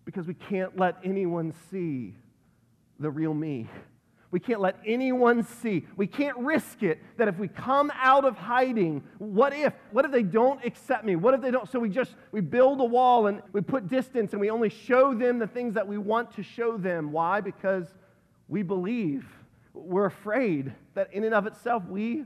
because 0.03 0.27
we 0.27 0.33
can't 0.33 0.77
let 0.77 0.97
anyone 1.03 1.53
see 1.71 2.13
the 2.99 3.09
real 3.09 3.33
me. 3.33 3.69
We 4.31 4.39
can't 4.39 4.59
let 4.59 4.77
anyone 4.85 5.43
see. 5.43 5.85
We 5.95 6.07
can't 6.07 6.37
risk 6.37 6.83
it 6.83 6.99
that 7.17 7.27
if 7.27 7.37
we 7.37 7.47
come 7.47 7.91
out 7.95 8.25
of 8.25 8.37
hiding, 8.37 9.03
what 9.17 9.53
if? 9.53 9.73
What 9.91 10.03
if 10.05 10.11
they 10.11 10.23
don't 10.23 10.63
accept 10.65 11.05
me? 11.05 11.15
What 11.15 11.33
if 11.33 11.41
they 11.41 11.51
don't? 11.51 11.69
So 11.69 11.79
we 11.79 11.89
just 11.89 12.15
we 12.31 12.41
build 12.41 12.81
a 12.81 12.85
wall 12.85 13.27
and 13.27 13.41
we 13.53 13.61
put 13.61 13.87
distance 13.87 14.33
and 14.33 14.41
we 14.41 14.49
only 14.49 14.69
show 14.69 15.13
them 15.13 15.39
the 15.39 15.47
things 15.47 15.75
that 15.75 15.87
we 15.87 15.97
want 15.97 16.35
to 16.35 16.43
show 16.43 16.77
them. 16.77 17.11
Why? 17.11 17.41
Because 17.41 17.85
we 18.47 18.63
believe. 18.63 19.25
We're 19.73 20.05
afraid 20.05 20.73
that 20.95 21.13
in 21.13 21.23
and 21.23 21.33
of 21.33 21.47
itself 21.47 21.85
we 21.85 22.23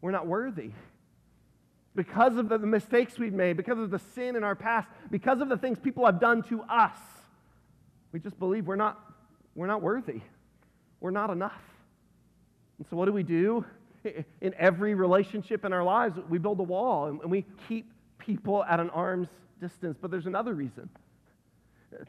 we're 0.00 0.12
not 0.12 0.26
worthy. 0.26 0.72
Because 1.94 2.36
of 2.36 2.48
the 2.48 2.58
mistakes 2.58 3.18
we've 3.18 3.32
made, 3.32 3.56
because 3.56 3.78
of 3.78 3.90
the 3.90 3.98
sin 3.98 4.36
in 4.36 4.44
our 4.44 4.54
past, 4.54 4.88
because 5.10 5.40
of 5.40 5.48
the 5.48 5.56
things 5.56 5.78
people 5.78 6.06
have 6.06 6.20
done 6.20 6.42
to 6.44 6.62
us, 6.62 6.96
we 8.12 8.20
just 8.20 8.38
believe 8.38 8.66
we're 8.66 8.76
not, 8.76 8.98
we're 9.54 9.66
not 9.66 9.82
worthy 9.82 10.22
we're 11.00 11.10
not 11.10 11.30
enough. 11.30 11.62
And 12.78 12.86
so, 12.88 12.96
what 12.96 13.06
do 13.06 13.12
we 13.12 13.22
do? 13.22 13.64
In 14.40 14.54
every 14.58 14.94
relationship 14.94 15.64
in 15.64 15.72
our 15.74 15.84
lives, 15.84 16.18
we 16.30 16.38
build 16.38 16.58
a 16.60 16.62
wall 16.62 17.06
and 17.06 17.30
we 17.30 17.44
keep 17.68 17.90
people 18.18 18.64
at 18.64 18.80
an 18.80 18.88
arm's 18.90 19.28
distance. 19.60 19.98
But 20.00 20.10
there's 20.10 20.26
another 20.26 20.54
reason. 20.54 20.88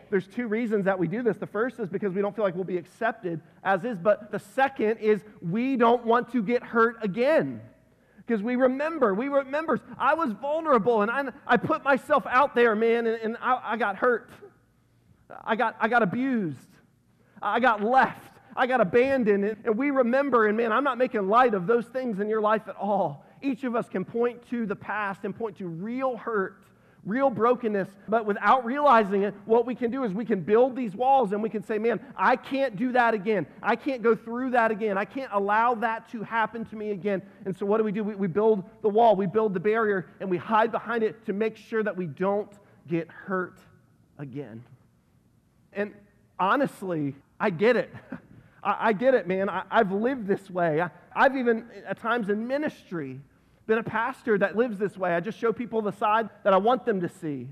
There's 0.10 0.27
two 0.27 0.48
reasons 0.48 0.86
that 0.86 0.98
we 0.98 1.07
do 1.07 1.24
this. 1.24 1.38
The 1.38 1.48
first 1.48 1.79
is 1.79 1.89
because 1.89 2.13
we 2.13 2.21
don't 2.21 2.36
feel 2.36 2.45
like 2.45 2.55
we'll 2.55 2.63
be 2.63 2.77
accepted 2.77 3.41
as 3.63 3.83
is, 3.83 3.98
but 3.98 4.31
the 4.31 4.39
second 4.39 4.98
is 4.98 5.21
we 5.41 5.75
don't 5.75 6.05
want 6.05 6.31
to 6.33 6.43
get 6.43 6.63
hurt 6.63 7.03
again. 7.03 7.62
Because 8.17 8.43
we 8.43 8.55
remember, 8.55 9.13
we 9.13 9.27
remember, 9.27 9.81
I 9.98 10.13
was 10.13 10.31
vulnerable 10.33 11.01
and 11.01 11.10
I, 11.10 11.25
I 11.48 11.57
put 11.57 11.83
myself 11.83 12.25
out 12.27 12.55
there, 12.55 12.75
man, 12.75 13.07
and, 13.07 13.19
and 13.21 13.38
I, 13.41 13.60
I 13.74 13.77
got 13.77 13.98
hurt. 13.98 14.29
I 15.43 15.55
got, 15.55 15.75
I 15.79 15.88
got 15.88 16.03
abused. 16.03 16.57
I 17.41 17.60
got 17.60 17.83
left. 17.83 18.30
I 18.55 18.67
got 18.67 18.81
abandoned. 18.81 19.58
And 19.63 19.77
we 19.77 19.91
remember, 19.91 20.48
and 20.48 20.58
man, 20.58 20.72
I'm 20.72 20.84
not 20.84 20.98
making 20.98 21.27
light 21.27 21.53
of 21.53 21.67
those 21.67 21.86
things 21.86 22.20
in 22.20 22.29
your 22.29 22.41
life 22.41 22.67
at 22.67 22.75
all. 22.75 23.25
Each 23.41 23.63
of 23.63 23.75
us 23.75 23.89
can 23.89 24.05
point 24.05 24.48
to 24.50 24.65
the 24.65 24.75
past 24.75 25.22
and 25.24 25.36
point 25.36 25.58
to 25.58 25.67
real 25.67 26.17
hurt 26.17 26.63
real 27.05 27.29
brokenness, 27.29 27.89
but 28.08 28.25
without 28.25 28.63
realizing 28.63 29.24
it, 29.24 29.34
what 29.46 29.65
we 29.65 29.74
can 29.74 29.89
do 29.89 30.03
is 30.03 30.13
we 30.13 30.25
can 30.25 30.41
build 30.41 30.75
these 30.75 30.96
walls 30.96 31.31
and 31.31 31.41
we 31.41 31.50
can 31.50 31.63
say, 31.63 31.77
man, 31.77 32.00
I 32.15 32.36
can't 32.36 32.75
do 32.75 32.91
that 32.91 33.13
again. 33.13 33.48
I 33.62 33.75
can't 33.75 34.03
go 34.03 34.15
through 34.15 34.51
that 34.51 34.72
again. 34.72 34.98
I 34.98 35.05
can't 35.05 35.31
allow 35.34 35.75
that 35.75 36.10
to 36.12 36.22
happen 36.24 36.65
to 36.65 36.75
me 36.75 36.91
again. 36.91 37.22
And 37.46 37.55
so, 37.55 37.65
what 37.65 37.77
do 37.77 37.84
we 37.84 37.91
do? 37.91 38.03
We, 38.03 38.15
we 38.15 38.27
build 38.27 38.63
the 38.81 38.89
wall, 38.89 39.15
we 39.15 39.25
build 39.25 39.53
the 39.53 39.60
barrier, 39.60 40.08
and 40.20 40.29
we 40.29 40.38
hide 40.38 40.72
behind 40.72 41.03
it 41.03 41.25
to 41.25 41.34
make 41.34 41.58
sure 41.58 41.81
that 41.84 41.96
we 41.96 42.05
don't 42.05 42.51
get 42.88 43.10
hurt 43.10 43.60
again. 44.17 44.63
And 45.74 45.93
honestly, 46.39 47.15
I 47.39 47.50
get 47.50 47.75
it. 47.75 47.93
I, 48.63 48.77
I 48.80 48.94
get 48.94 49.13
it, 49.13 49.27
man. 49.27 49.50
I, 49.50 49.63
have 49.70 49.91
lived 49.91 50.27
this 50.27 50.50
way. 50.50 50.82
I, 50.82 50.89
I've 51.15 51.36
even, 51.36 51.65
at 51.88 52.00
times 52.00 52.30
in 52.30 52.48
ministry, 52.48 53.20
been 53.68 53.77
a 53.77 53.84
pastor 53.84 54.38
that 54.38 54.56
lives 54.56 54.77
this 54.77 54.98
way. 54.98 55.13
I 55.13 55.20
just 55.20 55.39
show 55.39 55.53
people 55.53 55.82
the 55.82 55.91
side 55.91 56.30
that 56.44 56.53
I 56.53 56.58
want 56.58 56.86
them 56.86 57.01
to 57.01 57.10
see. 57.10 57.48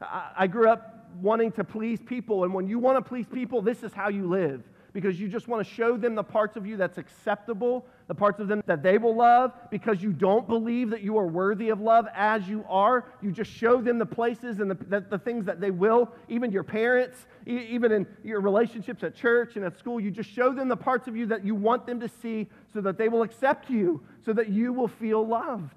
I, 0.00 0.30
I 0.38 0.46
grew 0.46 0.68
up 0.68 1.10
wanting 1.20 1.52
to 1.52 1.64
please 1.64 2.00
people, 2.00 2.44
and 2.44 2.54
when 2.54 2.68
you 2.68 2.78
want 2.78 3.02
to 3.02 3.08
please 3.08 3.26
people, 3.26 3.62
this 3.62 3.82
is 3.82 3.92
how 3.92 4.08
you 4.08 4.28
live 4.28 4.62
because 4.92 5.20
you 5.20 5.28
just 5.28 5.48
want 5.48 5.66
to 5.66 5.74
show 5.74 5.96
them 5.96 6.14
the 6.14 6.22
parts 6.22 6.56
of 6.56 6.66
you 6.66 6.76
that's 6.76 6.98
acceptable, 6.98 7.86
the 8.08 8.14
parts 8.14 8.40
of 8.40 8.48
them 8.48 8.62
that 8.66 8.82
they 8.82 8.98
will 8.98 9.14
love, 9.14 9.52
because 9.70 10.02
you 10.02 10.12
don't 10.12 10.48
believe 10.48 10.90
that 10.90 11.02
you 11.02 11.16
are 11.16 11.26
worthy 11.26 11.68
of 11.68 11.80
love 11.80 12.06
as 12.14 12.48
you 12.48 12.64
are. 12.68 13.04
You 13.22 13.30
just 13.30 13.50
show 13.50 13.80
them 13.80 13.98
the 13.98 14.06
places 14.06 14.58
and 14.60 14.70
the, 14.70 14.74
the, 14.74 15.00
the 15.00 15.18
things 15.18 15.44
that 15.46 15.60
they 15.60 15.70
will, 15.70 16.10
even 16.28 16.50
your 16.50 16.64
parents, 16.64 17.26
e- 17.46 17.66
even 17.70 17.92
in 17.92 18.06
your 18.24 18.40
relationships 18.40 19.02
at 19.04 19.14
church 19.14 19.56
and 19.56 19.64
at 19.64 19.78
school. 19.78 20.00
You 20.00 20.10
just 20.10 20.30
show 20.30 20.52
them 20.52 20.68
the 20.68 20.76
parts 20.76 21.06
of 21.08 21.16
you 21.16 21.26
that 21.26 21.44
you 21.44 21.54
want 21.54 21.86
them 21.86 22.00
to 22.00 22.08
see 22.08 22.48
so 22.72 22.80
that 22.80 22.98
they 22.98 23.08
will 23.08 23.22
accept 23.22 23.70
you, 23.70 24.02
so 24.24 24.32
that 24.32 24.48
you 24.48 24.72
will 24.72 24.88
feel 24.88 25.26
loved. 25.26 25.74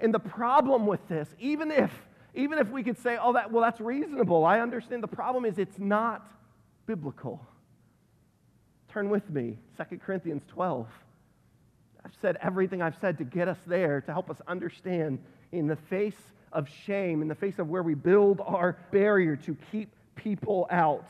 And 0.00 0.12
the 0.12 0.20
problem 0.20 0.86
with 0.86 1.06
this, 1.08 1.28
even 1.38 1.70
if 1.70 1.92
even 2.34 2.58
if 2.58 2.70
we 2.70 2.84
could 2.84 2.98
say, 2.98 3.18
oh, 3.20 3.32
that, 3.32 3.50
well, 3.50 3.62
that's 3.62 3.80
reasonable, 3.80 4.44
I 4.44 4.60
understand. 4.60 5.02
The 5.02 5.08
problem 5.08 5.44
is 5.44 5.58
it's 5.58 5.78
not 5.78 6.30
biblical. 6.86 7.44
Turn 8.92 9.10
with 9.10 9.28
me, 9.30 9.58
2 9.76 9.98
Corinthians 9.98 10.42
12. 10.48 10.86
I've 12.04 12.14
said 12.22 12.38
everything 12.40 12.80
I've 12.80 12.96
said 13.00 13.18
to 13.18 13.24
get 13.24 13.48
us 13.48 13.58
there, 13.66 14.00
to 14.00 14.12
help 14.12 14.30
us 14.30 14.38
understand 14.46 15.18
in 15.52 15.66
the 15.66 15.76
face 15.76 16.16
of 16.52 16.68
shame, 16.86 17.20
in 17.20 17.28
the 17.28 17.34
face 17.34 17.58
of 17.58 17.68
where 17.68 17.82
we 17.82 17.94
build 17.94 18.40
our 18.44 18.78
barrier 18.90 19.36
to 19.36 19.56
keep 19.70 19.90
people 20.14 20.66
out. 20.70 21.06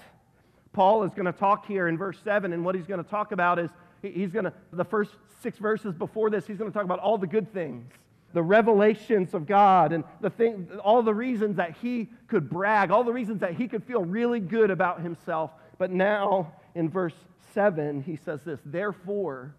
Paul 0.73 1.05
is 1.05 1.13
going 1.13 1.27
to 1.27 1.33
talk 1.33 1.67
here 1.67 1.89
in 1.89 1.97
verse 1.97 2.19
7, 2.25 2.53
and 2.53 2.65
what 2.65 2.75
he's 2.75 2.87
going 2.87 3.03
to 3.03 3.09
talk 3.09 3.33
about 3.33 3.59
is 3.59 3.71
he's 4.03 4.33
going 4.33 4.45
to, 4.45 4.53
the 4.73 4.85
first 4.85 5.13
six 5.41 5.59
verses 5.59 5.95
before 5.95 6.31
this, 6.31 6.47
he's 6.47 6.59
going 6.59 6.71
to 6.71 6.75
talk 6.75 6.85
about 6.85 6.99
all 6.99 7.17
the 7.17 7.27
good 7.27 7.53
things, 7.53 7.87
the 8.33 8.43
revelations 8.43 9.35
of 9.35 9.47
God, 9.47 9.93
and 9.93 10.03
the 10.21 10.31
thing, 10.31 10.69
all 10.83 11.03
the 11.03 11.15
reasons 11.15 11.57
that 11.57 11.77
he 11.81 12.09
could 12.27 12.51
brag, 12.51 12.91
all 12.91 13.05
the 13.05 13.13
reasons 13.13 13.41
that 13.41 13.55
he 13.55 13.69
could 13.69 13.85
feel 13.85 14.05
really 14.05 14.41
good 14.41 14.71
about 14.71 15.01
himself. 15.01 15.53
But 15.79 15.93
now, 15.93 16.53
in 16.75 16.89
verse 16.89 17.15
7, 17.53 18.03
he 18.03 18.17
says 18.17 18.43
this 18.43 18.61
Therefore, 18.65 19.55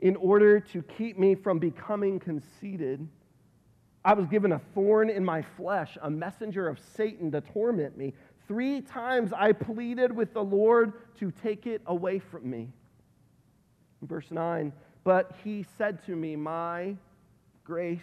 in 0.00 0.16
order 0.16 0.60
to 0.60 0.82
keep 0.82 1.18
me 1.18 1.34
from 1.34 1.58
becoming 1.58 2.18
conceited, 2.18 3.06
I 4.04 4.14
was 4.14 4.26
given 4.26 4.52
a 4.52 4.60
thorn 4.74 5.10
in 5.10 5.24
my 5.24 5.42
flesh, 5.42 5.98
a 6.00 6.10
messenger 6.10 6.68
of 6.68 6.78
Satan 6.96 7.30
to 7.32 7.40
torment 7.40 7.96
me. 7.96 8.14
Three 8.46 8.80
times 8.80 9.32
I 9.32 9.52
pleaded 9.52 10.12
with 10.12 10.32
the 10.32 10.42
Lord 10.42 10.92
to 11.18 11.30
take 11.30 11.66
it 11.66 11.82
away 11.86 12.18
from 12.18 12.48
me. 12.48 12.68
Verse 14.02 14.30
9, 14.30 14.72
but 15.04 15.32
he 15.42 15.66
said 15.76 16.04
to 16.06 16.14
me, 16.14 16.36
My 16.36 16.94
grace 17.64 18.00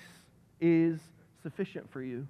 is 0.59 0.99
sufficient 1.41 1.89
for 1.91 2.03
you, 2.03 2.27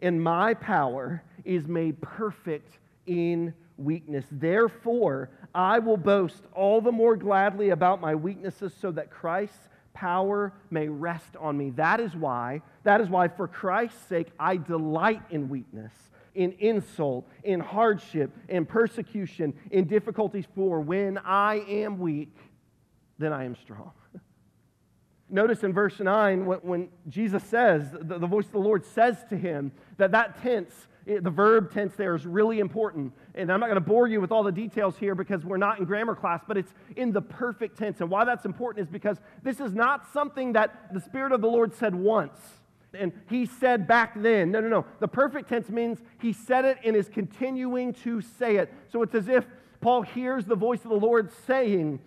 and 0.00 0.22
my 0.22 0.54
power 0.54 1.22
is 1.44 1.66
made 1.66 2.00
perfect 2.00 2.78
in 3.06 3.52
weakness. 3.78 4.24
Therefore, 4.30 5.30
I 5.54 5.78
will 5.78 5.96
boast 5.96 6.42
all 6.54 6.80
the 6.80 6.92
more 6.92 7.16
gladly 7.16 7.70
about 7.70 8.00
my 8.00 8.14
weaknesses 8.14 8.72
so 8.80 8.90
that 8.92 9.10
Christ's 9.10 9.68
power 9.94 10.52
may 10.70 10.88
rest 10.88 11.36
on 11.40 11.56
me. 11.56 11.70
That 11.70 12.00
is 12.00 12.14
why, 12.14 12.62
that 12.84 13.00
is 13.00 13.08
why 13.08 13.28
for 13.28 13.48
Christ's 13.48 14.06
sake 14.08 14.28
I 14.38 14.56
delight 14.56 15.22
in 15.30 15.48
weakness, 15.48 15.92
in 16.34 16.52
insult, 16.58 17.26
in 17.44 17.60
hardship, 17.60 18.30
in 18.48 18.66
persecution, 18.66 19.54
in 19.70 19.86
difficulties 19.86 20.44
for 20.54 20.80
when 20.80 21.18
I 21.18 21.64
am 21.68 21.98
weak, 21.98 22.36
then 23.18 23.32
I 23.32 23.44
am 23.44 23.56
strong. 23.56 23.92
Notice 25.30 25.64
in 25.64 25.72
verse 25.72 25.98
9 25.98 26.44
when, 26.44 26.88
Jesus 27.08 27.42
says, 27.44 27.88
the 27.92 28.18
voice 28.26 28.46
of 28.46 28.52
the 28.52 28.58
Lord 28.58 28.84
says 28.84 29.16
to 29.30 29.36
him 29.36 29.72
that 29.96 30.12
that 30.12 30.42
tense 30.42 30.86
the 31.06 31.30
verb 31.30 31.72
tense 31.72 31.94
there 31.94 32.14
is 32.14 32.26
really 32.26 32.58
important. 32.58 33.12
And 33.34 33.50
I'm 33.50 33.60
not 33.60 33.66
going 33.66 33.76
to 33.76 33.80
bore 33.80 34.08
you 34.08 34.20
with 34.20 34.32
all 34.32 34.42
the 34.42 34.52
details 34.52 34.96
here 34.98 35.14
because 35.14 35.44
we're 35.44 35.56
not 35.56 35.78
in 35.78 35.84
grammar 35.84 36.14
class, 36.14 36.42
but 36.46 36.56
it's 36.56 36.74
in 36.96 37.12
the 37.12 37.22
perfect 37.22 37.78
tense. 37.78 38.00
And 38.00 38.10
why 38.10 38.24
that's 38.24 38.44
important 38.44 38.86
is 38.86 38.92
because 38.92 39.18
this 39.42 39.60
is 39.60 39.72
not 39.72 40.12
something 40.12 40.52
that 40.54 40.92
the 40.92 41.00
Spirit 41.00 41.32
of 41.32 41.40
the 41.40 41.48
Lord 41.48 41.74
said 41.74 41.94
once 41.94 42.38
and 42.98 43.12
he 43.28 43.46
said 43.46 43.86
back 43.86 44.14
then. 44.16 44.50
No, 44.50 44.60
no, 44.60 44.68
no. 44.68 44.86
The 45.00 45.08
perfect 45.08 45.48
tense 45.48 45.68
means 45.68 45.98
he 46.20 46.32
said 46.32 46.64
it 46.64 46.78
and 46.84 46.96
is 46.96 47.08
continuing 47.08 47.92
to 47.94 48.20
say 48.20 48.56
it. 48.56 48.72
So 48.90 49.02
it's 49.02 49.14
as 49.14 49.28
if 49.28 49.46
Paul 49.80 50.02
hears 50.02 50.46
the 50.46 50.56
voice 50.56 50.82
of 50.84 50.90
the 50.90 50.96
Lord 50.96 51.30
saying, 51.46 52.00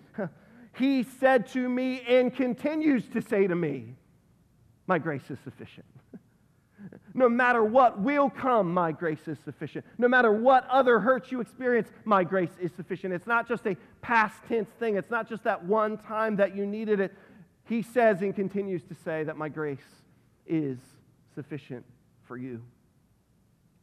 He 0.74 1.04
said 1.04 1.48
to 1.48 1.68
me 1.68 2.02
and 2.08 2.34
continues 2.34 3.08
to 3.10 3.22
say 3.22 3.48
to 3.48 3.56
me, 3.56 3.96
My 4.88 4.98
grace 4.98 5.30
is 5.30 5.38
sufficient. 5.44 5.86
No 7.14 7.28
matter 7.28 7.64
what 7.64 8.00
will 8.00 8.30
come, 8.30 8.74
my 8.74 8.92
grace 8.92 9.28
is 9.28 9.38
sufficient. 9.44 9.86
No 9.98 10.08
matter 10.08 10.32
what 10.32 10.68
other 10.70 11.00
hurts 11.00 11.32
you 11.32 11.42
experience, 11.42 11.90
my 12.06 12.24
grace 12.24 12.52
is 12.62 12.72
sufficient. 12.76 13.14
It's 13.14 13.28
not 13.28 13.48
just 13.48 13.66
a 13.68 13.76
past 14.02 14.36
tense 14.48 14.70
thing, 14.80 14.96
it's 14.96 15.12
not 15.12 15.28
just 15.28 15.44
that 15.44 15.64
one 15.66 15.98
time 15.98 16.36
that 16.38 16.56
you 16.56 16.66
needed 16.66 17.00
it. 17.00 17.14
He 17.66 17.82
says 17.82 18.22
and 18.22 18.36
continues 18.36 18.84
to 18.84 18.96
say 18.96 19.24
that 19.24 19.38
my 19.38 19.50
grace 19.50 19.80
is 20.48 20.80
sufficient 21.36 21.86
for 22.28 22.38
you. 22.38 22.62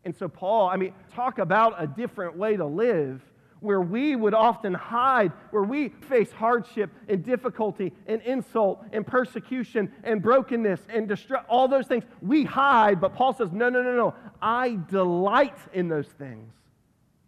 And 0.05 0.15
so, 0.15 0.29
Paul, 0.29 0.69
I 0.69 0.77
mean, 0.77 0.93
talk 1.13 1.39
about 1.39 1.75
a 1.83 1.87
different 1.87 2.37
way 2.37 2.57
to 2.57 2.65
live 2.65 3.21
where 3.61 3.81
we 3.81 4.17
would 4.17 4.35
often 4.35 4.75
hide, 4.75 5.33
where 5.51 5.63
we 5.63 5.89
face 5.89 6.31
hardship 6.33 6.91
and 7.09 7.25
difficulty 7.25 7.93
and 8.07 8.21
insult 8.23 8.85
and 8.93 9.07
persecution 9.07 9.91
and 10.05 10.23
brokenness 10.23 10.81
and 10.89 11.11
all 11.49 11.69
those 11.69 11.87
things, 11.87 12.05
we 12.21 12.45
hide. 12.45 13.01
But 13.01 13.15
Paul 13.15 13.33
says, 13.33 13.53
no, 13.53 13.69
no, 13.69 13.83
no, 13.83 13.97
no. 13.97 14.15
I 14.41 14.79
delight 14.89 15.59
in 15.73 15.89
those 15.89 16.09
things. 16.09 16.53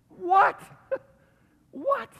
What? 0.08 0.60
what? 1.70 2.10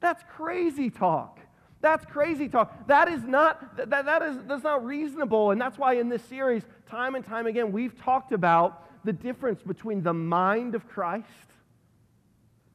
That's 0.00 0.22
crazy 0.36 0.90
talk. 0.90 1.38
That's 1.80 2.04
crazy 2.06 2.48
talk. 2.48 2.86
That 2.86 3.08
is 3.08 3.22
not 3.24 3.76
that, 3.76 4.04
that 4.04 4.22
is 4.22 4.38
that's 4.46 4.62
not 4.62 4.84
reasonable. 4.84 5.50
And 5.50 5.60
that's 5.60 5.78
why 5.78 5.94
in 5.94 6.08
this 6.08 6.22
series, 6.22 6.62
time 6.88 7.16
and 7.16 7.24
time 7.24 7.46
again, 7.46 7.72
we've 7.72 8.00
talked 8.00 8.32
about 8.32 9.04
the 9.04 9.12
difference 9.12 9.62
between 9.62 10.02
the 10.02 10.14
mind 10.14 10.76
of 10.76 10.88
Christ 10.88 11.26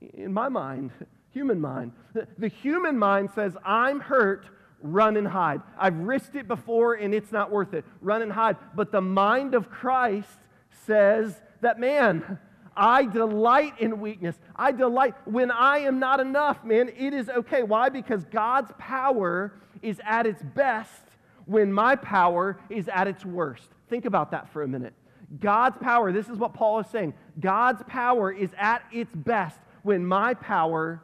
in 0.02 0.34
my 0.34 0.50
mind, 0.50 0.92
human 1.32 1.60
mind. 1.60 1.92
The 2.38 2.48
human 2.48 2.98
mind 2.98 3.30
says, 3.36 3.56
I'm 3.66 4.00
hurt, 4.00 4.48
run 4.82 5.18
and 5.18 5.28
hide. 5.28 5.62
I've 5.78 5.98
risked 5.98 6.36
it 6.36 6.48
before 6.48 6.96
and 6.96 7.14
it's 7.14 7.32
not 7.32 7.52
worth 7.52 7.74
it. 7.74 7.86
Run 8.02 8.22
and 8.22 8.32
hide. 8.32 8.58
But 8.76 8.92
the 8.92 9.02
mind 9.02 9.54
of 9.54 9.70
Christ 9.70 10.40
says 10.86 11.40
that, 11.62 11.80
man, 11.80 12.40
I 12.76 13.06
delight 13.06 13.74
in 13.80 14.00
weakness. 14.00 14.36
I 14.56 14.72
delight 14.72 15.16
when 15.26 15.50
I 15.52 15.80
am 15.80 16.00
not 16.00 16.20
enough, 16.20 16.64
man. 16.64 16.90
It 16.96 17.14
is 17.14 17.28
okay. 17.30 17.64
Why? 17.64 17.90
Because 17.90 18.24
God's 18.26 18.72
power 18.78 19.54
is 19.82 20.00
at 20.06 20.26
its 20.28 20.42
best 20.42 21.02
when 21.46 21.74
my 21.74 21.96
power 21.96 22.60
is 22.70 22.88
at 22.88 23.08
its 23.08 23.26
worst. 23.26 23.70
Think 23.90 24.06
about 24.06 24.32
that 24.32 24.52
for 24.54 24.64
a 24.64 24.68
minute. 24.68 24.94
God's 25.40 25.78
power, 25.78 26.12
this 26.12 26.30
is 26.30 26.38
what 26.38 26.54
Paul 26.54 26.80
is 26.80 26.88
saying. 26.88 27.14
God's 27.40 27.82
power 27.88 28.32
is 28.32 28.50
at 28.58 28.84
its 28.92 29.14
best 29.14 29.60
when 29.88 30.06
my 30.06 30.34
power 30.34 31.02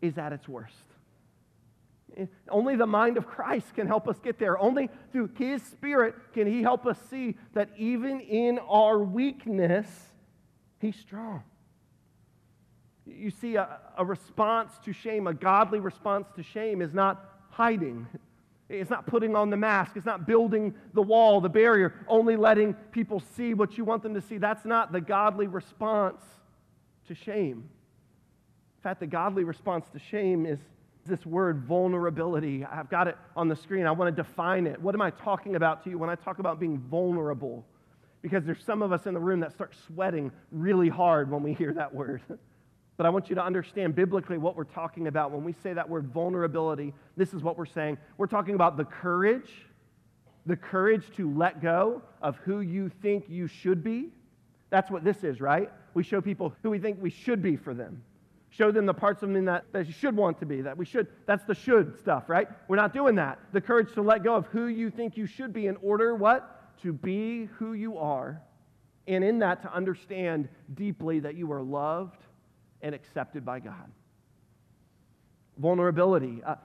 is 0.00 0.16
at 0.16 0.32
its 0.32 0.48
worst. 0.48 0.74
Only 2.48 2.74
the 2.74 2.86
mind 2.86 3.18
of 3.18 3.26
Christ 3.26 3.74
can 3.74 3.86
help 3.86 4.08
us 4.08 4.18
get 4.20 4.38
there. 4.38 4.58
Only 4.58 4.88
through 5.12 5.28
His 5.36 5.62
Spirit 5.62 6.14
can 6.32 6.46
He 6.46 6.62
help 6.62 6.86
us 6.86 6.98
see 7.10 7.36
that 7.52 7.68
even 7.76 8.20
in 8.20 8.58
our 8.70 8.98
weakness, 8.98 9.86
He's 10.80 10.96
strong. 10.96 11.42
You 13.04 13.30
see, 13.30 13.56
a, 13.56 13.80
a 13.98 14.04
response 14.04 14.72
to 14.86 14.94
shame, 14.94 15.26
a 15.26 15.34
godly 15.34 15.78
response 15.78 16.26
to 16.36 16.42
shame, 16.42 16.80
is 16.80 16.94
not 16.94 17.22
hiding. 17.50 18.06
It's 18.70 18.88
not 18.88 19.06
putting 19.06 19.36
on 19.36 19.50
the 19.50 19.58
mask. 19.58 19.92
It's 19.94 20.06
not 20.06 20.26
building 20.26 20.74
the 20.94 21.02
wall, 21.02 21.42
the 21.42 21.50
barrier, 21.50 21.92
only 22.08 22.36
letting 22.36 22.72
people 22.92 23.22
see 23.36 23.52
what 23.52 23.76
you 23.76 23.84
want 23.84 24.02
them 24.02 24.14
to 24.14 24.22
see. 24.22 24.38
That's 24.38 24.64
not 24.64 24.90
the 24.90 25.02
godly 25.02 25.48
response 25.48 26.22
to 27.08 27.14
shame. 27.14 27.68
Fact, 28.86 29.00
the 29.00 29.06
godly 29.08 29.42
response 29.42 29.84
to 29.92 29.98
shame 29.98 30.46
is 30.46 30.60
this 31.04 31.26
word 31.26 31.64
vulnerability. 31.64 32.64
I've 32.64 32.88
got 32.88 33.08
it 33.08 33.16
on 33.34 33.48
the 33.48 33.56
screen. 33.56 33.84
I 33.84 33.90
want 33.90 34.16
to 34.16 34.22
define 34.22 34.68
it. 34.68 34.80
What 34.80 34.94
am 34.94 35.02
I 35.02 35.10
talking 35.10 35.56
about 35.56 35.82
to 35.82 35.90
you 35.90 35.98
when 35.98 36.08
I 36.08 36.14
talk 36.14 36.38
about 36.38 36.60
being 36.60 36.78
vulnerable? 36.78 37.66
Because 38.22 38.44
there's 38.44 38.62
some 38.62 38.82
of 38.82 38.92
us 38.92 39.06
in 39.06 39.12
the 39.12 39.18
room 39.18 39.40
that 39.40 39.50
start 39.50 39.74
sweating 39.88 40.30
really 40.52 40.88
hard 40.88 41.32
when 41.32 41.42
we 41.42 41.52
hear 41.52 41.72
that 41.72 41.92
word. 41.92 42.22
But 42.96 43.06
I 43.06 43.10
want 43.10 43.28
you 43.28 43.34
to 43.34 43.44
understand 43.44 43.96
biblically 43.96 44.38
what 44.38 44.56
we're 44.56 44.62
talking 44.62 45.08
about. 45.08 45.32
When 45.32 45.42
we 45.42 45.52
say 45.64 45.72
that 45.72 45.88
word 45.88 46.06
vulnerability, 46.14 46.94
this 47.16 47.34
is 47.34 47.42
what 47.42 47.58
we're 47.58 47.66
saying. 47.66 47.98
We're 48.18 48.28
talking 48.28 48.54
about 48.54 48.76
the 48.76 48.84
courage, 48.84 49.50
the 50.46 50.56
courage 50.56 51.04
to 51.16 51.28
let 51.36 51.60
go 51.60 52.02
of 52.22 52.36
who 52.36 52.60
you 52.60 52.88
think 53.02 53.24
you 53.28 53.48
should 53.48 53.82
be. 53.82 54.12
That's 54.70 54.92
what 54.92 55.02
this 55.02 55.24
is, 55.24 55.40
right? 55.40 55.72
We 55.92 56.04
show 56.04 56.20
people 56.20 56.54
who 56.62 56.70
we 56.70 56.78
think 56.78 57.02
we 57.02 57.10
should 57.10 57.42
be 57.42 57.56
for 57.56 57.74
them. 57.74 58.00
Show 58.50 58.70
them 58.70 58.86
the 58.86 58.94
parts 58.94 59.22
of 59.22 59.32
them 59.32 59.44
that, 59.44 59.64
that 59.72 59.86
you 59.86 59.92
should 59.92 60.16
want 60.16 60.38
to 60.40 60.46
be, 60.46 60.62
that 60.62 60.76
we 60.76 60.84
should, 60.84 61.08
that's 61.26 61.44
the 61.44 61.54
should 61.54 61.98
stuff, 61.98 62.28
right? 62.28 62.48
We're 62.68 62.76
not 62.76 62.94
doing 62.94 63.16
that. 63.16 63.38
The 63.52 63.60
courage 63.60 63.92
to 63.94 64.02
let 64.02 64.22
go 64.22 64.34
of 64.34 64.46
who 64.46 64.66
you 64.66 64.90
think 64.90 65.16
you 65.16 65.26
should 65.26 65.52
be 65.52 65.66
in 65.66 65.76
order, 65.82 66.14
what? 66.14 66.78
To 66.82 66.92
be 66.92 67.48
who 67.58 67.74
you 67.74 67.98
are. 67.98 68.40
And 69.06 69.22
in 69.22 69.40
that, 69.40 69.62
to 69.62 69.72
understand 69.72 70.48
deeply 70.74 71.20
that 71.20 71.34
you 71.34 71.52
are 71.52 71.62
loved 71.62 72.20
and 72.82 72.94
accepted 72.94 73.44
by 73.44 73.60
God. 73.60 73.90
Vulnerability. 75.58 76.42
Uh, 76.44 76.56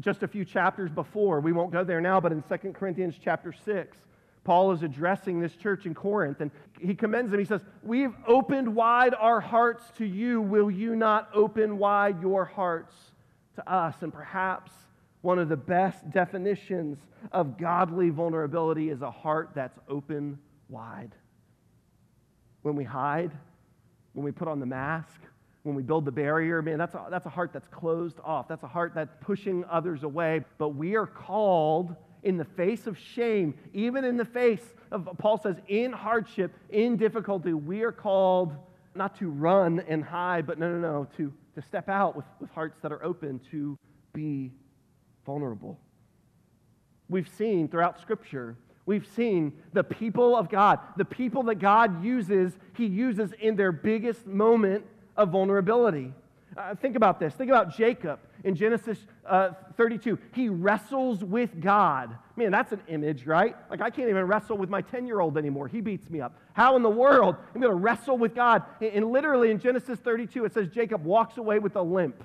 just 0.00 0.22
a 0.22 0.28
few 0.28 0.44
chapters 0.44 0.90
before, 0.90 1.40
we 1.40 1.52
won't 1.52 1.70
go 1.70 1.84
there 1.84 2.00
now, 2.00 2.20
but 2.20 2.32
in 2.32 2.42
2 2.42 2.72
Corinthians 2.72 3.14
chapter 3.22 3.52
6, 3.52 3.96
Paul 4.44 4.72
is 4.72 4.82
addressing 4.82 5.40
this 5.40 5.54
church 5.54 5.86
in 5.86 5.94
Corinth, 5.94 6.40
and 6.40 6.50
he 6.80 6.94
commends 6.94 7.30
them. 7.30 7.38
He 7.38 7.46
says, 7.46 7.62
We've 7.82 8.14
opened 8.26 8.74
wide 8.74 9.14
our 9.14 9.40
hearts 9.40 9.84
to 9.98 10.04
you. 10.04 10.40
Will 10.40 10.70
you 10.70 10.96
not 10.96 11.28
open 11.32 11.78
wide 11.78 12.20
your 12.20 12.44
hearts 12.44 12.94
to 13.54 13.72
us? 13.72 13.94
And 14.00 14.12
perhaps 14.12 14.72
one 15.20 15.38
of 15.38 15.48
the 15.48 15.56
best 15.56 16.10
definitions 16.10 16.98
of 17.30 17.56
godly 17.56 18.10
vulnerability 18.10 18.90
is 18.90 19.02
a 19.02 19.10
heart 19.10 19.50
that's 19.54 19.78
open 19.88 20.38
wide. 20.68 21.14
When 22.62 22.74
we 22.74 22.82
hide, 22.82 23.30
when 24.12 24.24
we 24.24 24.32
put 24.32 24.48
on 24.48 24.58
the 24.58 24.66
mask, 24.66 25.20
when 25.62 25.76
we 25.76 25.82
build 25.82 26.04
the 26.04 26.12
barrier, 26.12 26.60
man, 26.60 26.78
that's 26.78 26.94
a, 26.94 27.06
that's 27.08 27.26
a 27.26 27.30
heart 27.30 27.52
that's 27.52 27.68
closed 27.68 28.18
off. 28.24 28.48
That's 28.48 28.64
a 28.64 28.68
heart 28.68 28.92
that's 28.94 29.14
pushing 29.20 29.64
others 29.70 30.02
away. 30.02 30.40
But 30.58 30.70
we 30.70 30.96
are 30.96 31.06
called 31.06 31.94
in 32.22 32.36
the 32.36 32.44
face 32.44 32.86
of 32.86 32.98
shame, 32.98 33.54
even 33.72 34.04
in 34.04 34.16
the 34.16 34.24
face 34.24 34.62
of, 34.90 35.08
Paul 35.18 35.38
says, 35.38 35.56
in 35.68 35.92
hardship, 35.92 36.52
in 36.70 36.96
difficulty, 36.96 37.52
we 37.52 37.82
are 37.82 37.92
called 37.92 38.54
not 38.94 39.18
to 39.18 39.28
run 39.28 39.82
and 39.88 40.04
hide, 40.04 40.46
but 40.46 40.58
no, 40.58 40.70
no, 40.70 40.78
no, 40.78 41.08
to, 41.16 41.32
to 41.54 41.62
step 41.62 41.88
out 41.88 42.14
with, 42.14 42.26
with 42.40 42.50
hearts 42.50 42.78
that 42.82 42.92
are 42.92 43.02
open 43.04 43.40
to 43.50 43.78
be 44.12 44.52
vulnerable. 45.24 45.78
We've 47.08 47.28
seen 47.28 47.68
throughout 47.68 48.00
Scripture, 48.00 48.56
we've 48.86 49.06
seen 49.06 49.52
the 49.72 49.84
people 49.84 50.36
of 50.36 50.48
God, 50.48 50.78
the 50.96 51.04
people 51.04 51.42
that 51.44 51.56
God 51.56 52.04
uses, 52.04 52.52
He 52.74 52.86
uses 52.86 53.32
in 53.40 53.56
their 53.56 53.72
biggest 53.72 54.26
moment 54.26 54.84
of 55.16 55.30
vulnerability. 55.30 56.12
Uh, 56.56 56.74
think 56.74 56.96
about 56.96 57.18
this. 57.18 57.34
Think 57.34 57.50
about 57.50 57.76
Jacob 57.76 58.20
in 58.44 58.54
Genesis 58.54 58.98
uh, 59.26 59.50
32. 59.76 60.18
He 60.34 60.48
wrestles 60.48 61.24
with 61.24 61.60
God. 61.60 62.16
Man, 62.36 62.50
that's 62.50 62.72
an 62.72 62.82
image, 62.88 63.26
right? 63.26 63.56
Like, 63.70 63.80
I 63.80 63.90
can't 63.90 64.08
even 64.08 64.24
wrestle 64.24 64.56
with 64.56 64.68
my 64.68 64.82
10 64.82 65.06
year 65.06 65.20
old 65.20 65.38
anymore. 65.38 65.68
He 65.68 65.80
beats 65.80 66.10
me 66.10 66.20
up. 66.20 66.34
How 66.52 66.76
in 66.76 66.82
the 66.82 66.90
world 66.90 67.36
am 67.36 67.58
I 67.58 67.60
going 67.60 67.72
to 67.72 67.82
wrestle 67.82 68.18
with 68.18 68.34
God? 68.34 68.62
And, 68.80 69.10
literally 69.10 69.50
in 69.50 69.58
Genesis 69.58 69.98
32, 69.98 70.44
it 70.44 70.54
says 70.54 70.68
Jacob 70.68 71.04
walks 71.04 71.38
away 71.38 71.58
with 71.58 71.76
a 71.76 71.82
limp. 71.82 72.22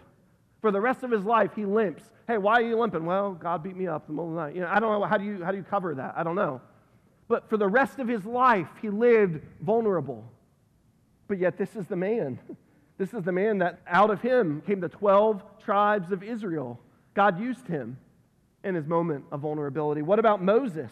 For 0.61 0.71
the 0.71 0.81
rest 0.81 1.03
of 1.03 1.11
his 1.11 1.23
life, 1.23 1.51
he 1.55 1.65
limps. 1.65 2.03
Hey, 2.27 2.37
why 2.37 2.53
are 2.53 2.61
you 2.63 2.77
limping? 2.77 3.05
Well, 3.05 3.33
God 3.33 3.63
beat 3.63 3.77
me 3.77 3.87
up 3.87 4.07
the 4.07 4.13
middle 4.13 4.29
of 4.29 4.35
the 4.35 4.41
night. 4.41 4.55
You 4.55 4.61
know, 4.61 4.67
I 4.67 4.79
don't 4.79 4.99
know. 4.99 5.05
How 5.05 5.17
do 5.17 5.23
you, 5.23 5.43
how 5.43 5.51
do 5.51 5.57
you 5.57 5.63
cover 5.63 5.95
that? 5.95 6.15
I 6.17 6.23
don't 6.23 6.35
know. 6.35 6.61
But 7.27 7.49
for 7.49 7.57
the 7.57 7.67
rest 7.67 7.99
of 7.99 8.07
his 8.07 8.25
life, 8.25 8.67
he 8.81 8.89
lived 8.89 9.41
vulnerable. 9.61 10.25
But 11.27 11.39
yet, 11.39 11.57
this 11.57 11.75
is 11.75 11.85
the 11.87 11.95
man. 11.95 12.39
This 12.97 13.13
is 13.13 13.23
the 13.23 13.31
man 13.31 13.59
that 13.59 13.81
out 13.87 14.09
of 14.09 14.21
him 14.21 14.61
came 14.65 14.79
the 14.79 14.89
12 14.89 15.43
tribes 15.63 16.11
of 16.11 16.23
Israel. 16.23 16.79
God 17.13 17.39
used 17.39 17.67
him 17.67 17.97
in 18.63 18.75
his 18.75 18.87
moment 18.87 19.25
of 19.31 19.41
vulnerability. 19.41 20.01
What 20.01 20.19
about 20.19 20.41
Moses? 20.41 20.91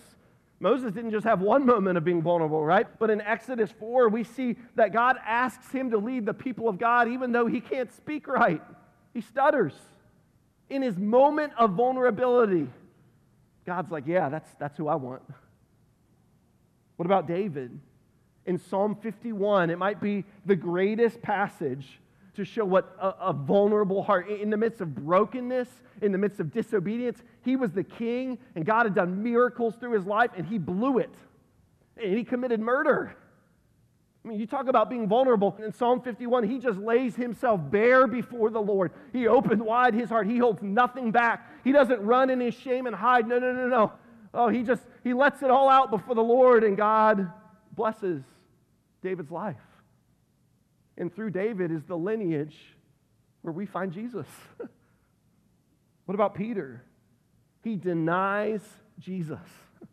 Moses 0.60 0.94
didn't 0.94 1.12
just 1.12 1.26
have 1.26 1.42
one 1.42 1.66
moment 1.66 1.98
of 1.98 2.04
being 2.04 2.22
vulnerable, 2.22 2.64
right? 2.64 2.88
But 3.00 3.10
in 3.10 3.22
Exodus 3.22 3.72
4, 3.80 4.10
we 4.10 4.24
see 4.24 4.56
that 4.76 4.94
God 4.94 5.18
asks 5.26 5.72
him 5.72 5.92
to 5.92 5.98
lead 5.98 6.26
the 6.26 6.34
people 6.34 6.70
of 6.70 6.78
God 6.78 7.08
even 7.08 7.32
though 7.32 7.48
he 7.48 7.60
can't 7.60 7.92
speak 7.92 8.28
right. 8.28 8.62
He 9.14 9.22
stutters. 9.22 9.74
In 10.70 10.82
his 10.82 10.98
moment 10.98 11.54
of 11.58 11.72
vulnerability, 11.72 12.68
God's 13.66 13.92
like, 13.92 14.06
yeah, 14.08 14.30
that's, 14.30 14.50
that's 14.60 14.78
who 14.78 14.88
I 14.88 14.96
want. 14.96 15.22
What 16.96 17.06
about 17.06 17.28
David? 17.28 17.78
In 18.46 18.58
Psalm 18.58 18.96
51. 18.96 19.70
It 19.70 19.78
might 19.78 20.02
be 20.02 20.24
the 20.46 20.56
greatest 20.56 21.22
passage 21.22 22.00
to 22.36 22.46
show 22.46 22.66
what 22.66 22.96
a, 23.00 23.08
a, 23.28 23.34
vulnerable 23.34 24.04
heart, 24.04 24.30
in 24.30 24.50
the 24.50 24.58
midst 24.58 24.82
of 24.82 24.94
brokenness, 24.94 25.70
in 26.02 26.12
the 26.12 26.18
midst 26.18 26.40
of 26.40 26.52
disobedience, 26.52 27.24
he 27.44 27.56
was 27.56 27.72
the 27.72 27.84
king 27.84 28.38
and 28.56 28.66
God 28.66 28.86
had 28.86 28.94
done 28.94 29.24
miracles 29.24 29.76
through 29.80 29.94
his 29.94 30.06
life 30.06 30.32
and 30.36 30.46
he 30.46 30.58
blew 30.58 31.00
it. 31.00 31.14
And 31.98 32.14
he 32.14 32.24
committed 32.24 32.60
murder. 32.60 33.16
I 34.24 34.28
mean, 34.28 34.40
you 34.40 34.48
talk 34.48 34.68
about 34.68 34.90
being 34.90 35.08
vulnerable. 35.08 35.56
In 35.64 35.72
Psalm 35.72 36.02
51, 36.02 36.44
he 36.44 36.60
just 36.60 36.80
lays 36.80 37.16
himself 37.16 37.62
bare 37.70 38.08
before 38.08 38.50
the 38.50 38.62
Lord. 38.62 38.92
He 39.14 39.28
opened 39.28 39.62
wide 39.62 39.94
his 39.94 40.10
heart. 40.10 40.28
He 40.28 40.38
holds 40.38 40.62
nothing 40.62 41.12
back. 41.12 41.48
He 41.64 41.72
doesn't 41.72 42.02
run 42.02 42.30
in 42.30 42.40
his 42.40 42.56
shame 42.56 42.88
and 42.88 42.96
hide. 42.96 43.28
No, 43.28 43.40
no, 43.40 43.54
no, 43.54 43.68
no. 43.68 43.94
Oh, 44.34 44.50
he 44.50 44.64
just, 44.64 44.82
he 45.04 45.14
lets 45.14 45.42
it 45.44 45.52
all 45.52 45.70
out 45.70 45.92
before 45.92 46.16
the 46.16 46.24
Lord 46.24 46.64
and 46.64 46.76
God 46.76 47.32
blesses 47.76 48.24
David's 49.06 49.32
life. 49.32 49.56
And 50.98 51.14
through 51.14 51.30
David 51.30 51.72
is 51.72 51.84
the 51.84 51.96
lineage 51.96 52.56
where 53.44 53.54
we 53.54 53.68
find 53.68 53.92
Jesus. 53.92 54.26
what 56.06 56.16
about 56.16 56.34
Peter? 56.34 56.84
He 57.64 57.76
denies 57.76 58.62
Jesus. 59.00 59.40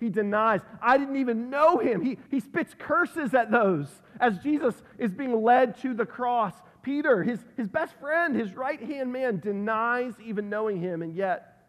He 0.00 0.10
denies, 0.10 0.60
I 0.82 0.98
didn't 0.98 1.16
even 1.16 1.48
know 1.48 1.78
him. 1.78 2.02
He, 2.02 2.18
he 2.30 2.40
spits 2.40 2.74
curses 2.78 3.32
at 3.32 3.50
those 3.50 3.86
as 4.20 4.36
Jesus 4.38 4.74
is 4.98 5.12
being 5.12 5.42
led 5.42 5.80
to 5.80 5.94
the 5.94 6.04
cross. 6.04 6.52
Peter, 6.82 7.22
his, 7.22 7.38
his 7.56 7.68
best 7.68 7.94
friend, 8.00 8.36
his 8.36 8.54
right 8.54 8.82
hand 8.82 9.12
man, 9.12 9.38
denies 9.38 10.12
even 10.22 10.50
knowing 10.50 10.78
him. 10.78 11.00
And 11.00 11.14
yet, 11.14 11.68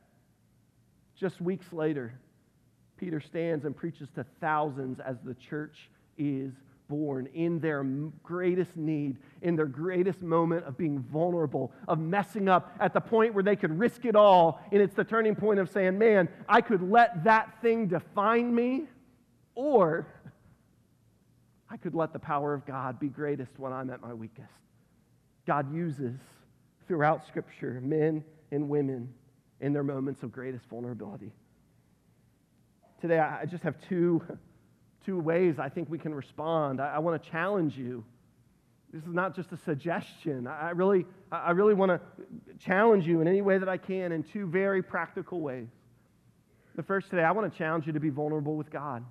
just 1.16 1.40
weeks 1.40 1.72
later, 1.72 2.14
Peter 2.98 3.22
stands 3.22 3.64
and 3.64 3.74
preaches 3.74 4.10
to 4.16 4.26
thousands 4.42 5.00
as 5.00 5.16
the 5.24 5.36
church 5.36 5.90
is 6.18 6.52
born 6.88 7.28
in 7.34 7.60
their 7.60 7.84
greatest 8.24 8.76
need, 8.76 9.18
in 9.42 9.56
their 9.56 9.66
greatest 9.66 10.22
moment 10.22 10.66
of 10.66 10.78
being 10.78 11.00
vulnerable, 11.00 11.72
of 11.88 12.00
messing 12.00 12.48
up 12.48 12.76
at 12.80 12.94
the 12.94 13.02
point 13.02 13.34
where 13.34 13.44
they 13.44 13.56
could 13.56 13.78
risk 13.78 14.06
it 14.06 14.16
all. 14.16 14.62
And 14.72 14.82
it's 14.82 14.94
the 14.94 15.04
turning 15.04 15.36
point 15.36 15.60
of 15.60 15.70
saying, 15.70 15.98
man, 15.98 16.30
I 16.48 16.62
could 16.62 16.82
let 16.90 17.24
that 17.24 17.62
thing 17.62 17.88
define 17.88 18.54
me, 18.54 18.84
or 19.56 20.08
I 21.70 21.78
could 21.78 21.96
let 21.96 22.14
the 22.14 22.20
power 22.20 22.54
of 22.54 22.66
God 22.66 23.00
be 23.00 23.08
greatest 23.08 23.52
when 23.58 23.74
I'm 23.74 23.90
at 23.90 24.02
my 24.02 24.14
weakest. 24.14 24.52
God 25.46 25.74
uses 25.74 26.20
throughout 26.88 27.26
Scripture 27.28 27.82
men 27.84 28.24
and 28.52 28.70
women 28.70 29.14
in 29.62 29.74
their 29.74 29.84
moments 29.84 30.24
of 30.24 30.32
greatest 30.32 30.66
vulnerability. 30.70 31.32
Today, 33.02 33.20
I 33.20 33.46
just 33.46 33.64
have 33.64 33.76
two 33.88 34.24
two 35.06 35.20
ways 35.20 35.60
I 35.60 35.70
think 35.70 35.90
we 35.90 35.98
can 35.98 36.14
respond. 36.14 36.82
I, 36.82 36.96
I 36.96 37.00
want 37.00 37.22
to 37.22 37.30
challenge 37.30 37.78
you. 37.78 38.04
This 38.92 39.04
is 39.04 39.14
not 39.14 39.36
just 39.36 39.52
a 39.52 39.58
suggestion. 39.58 40.48
I, 40.48 40.68
I 40.68 40.70
really, 40.72 41.06
I 41.32 41.52
really 41.52 41.74
want 41.74 41.92
to 41.92 42.00
challenge 42.60 43.06
you 43.06 43.22
in 43.22 43.28
any 43.28 43.42
way 43.42 43.58
that 43.58 43.70
I 43.70 43.78
can 43.78 44.12
in 44.12 44.24
two 44.24 44.48
very 44.48 44.82
practical 44.82 45.42
ways. 45.42 45.68
The 46.76 46.84
first 46.84 47.10
today, 47.10 47.24
I 47.24 47.32
want 47.32 47.52
to 47.52 47.58
challenge 47.58 47.88
you 47.88 47.94
to 47.94 48.00
be 48.00 48.10
vulnerable 48.10 48.56
with 48.56 48.70
God. 48.70 49.04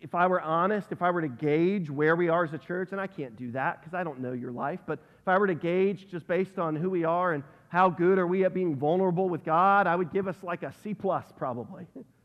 If 0.00 0.14
I 0.14 0.26
were 0.26 0.40
honest, 0.40 0.92
if 0.92 1.02
I 1.02 1.10
were 1.10 1.20
to 1.20 1.28
gauge 1.28 1.90
where 1.90 2.16
we 2.16 2.28
are 2.28 2.44
as 2.44 2.52
a 2.52 2.58
church, 2.58 2.92
and 2.92 3.00
I 3.00 3.06
can't 3.06 3.36
do 3.36 3.52
that 3.52 3.80
because 3.80 3.94
I 3.94 4.02
don't 4.02 4.20
know 4.20 4.32
your 4.32 4.50
life, 4.50 4.80
but 4.86 4.98
if 5.20 5.28
I 5.28 5.36
were 5.36 5.46
to 5.46 5.54
gauge 5.54 6.08
just 6.10 6.26
based 6.26 6.58
on 6.58 6.74
who 6.74 6.88
we 6.88 7.04
are 7.04 7.34
and 7.34 7.44
how 7.68 7.90
good 7.90 8.18
are 8.18 8.26
we 8.26 8.44
at 8.44 8.54
being 8.54 8.74
vulnerable 8.74 9.28
with 9.28 9.44
God, 9.44 9.86
I 9.86 9.94
would 9.94 10.12
give 10.12 10.26
us 10.26 10.36
like 10.42 10.62
a 10.62 10.72
C 10.82 10.94
plus 10.94 11.26
probably. 11.36 11.86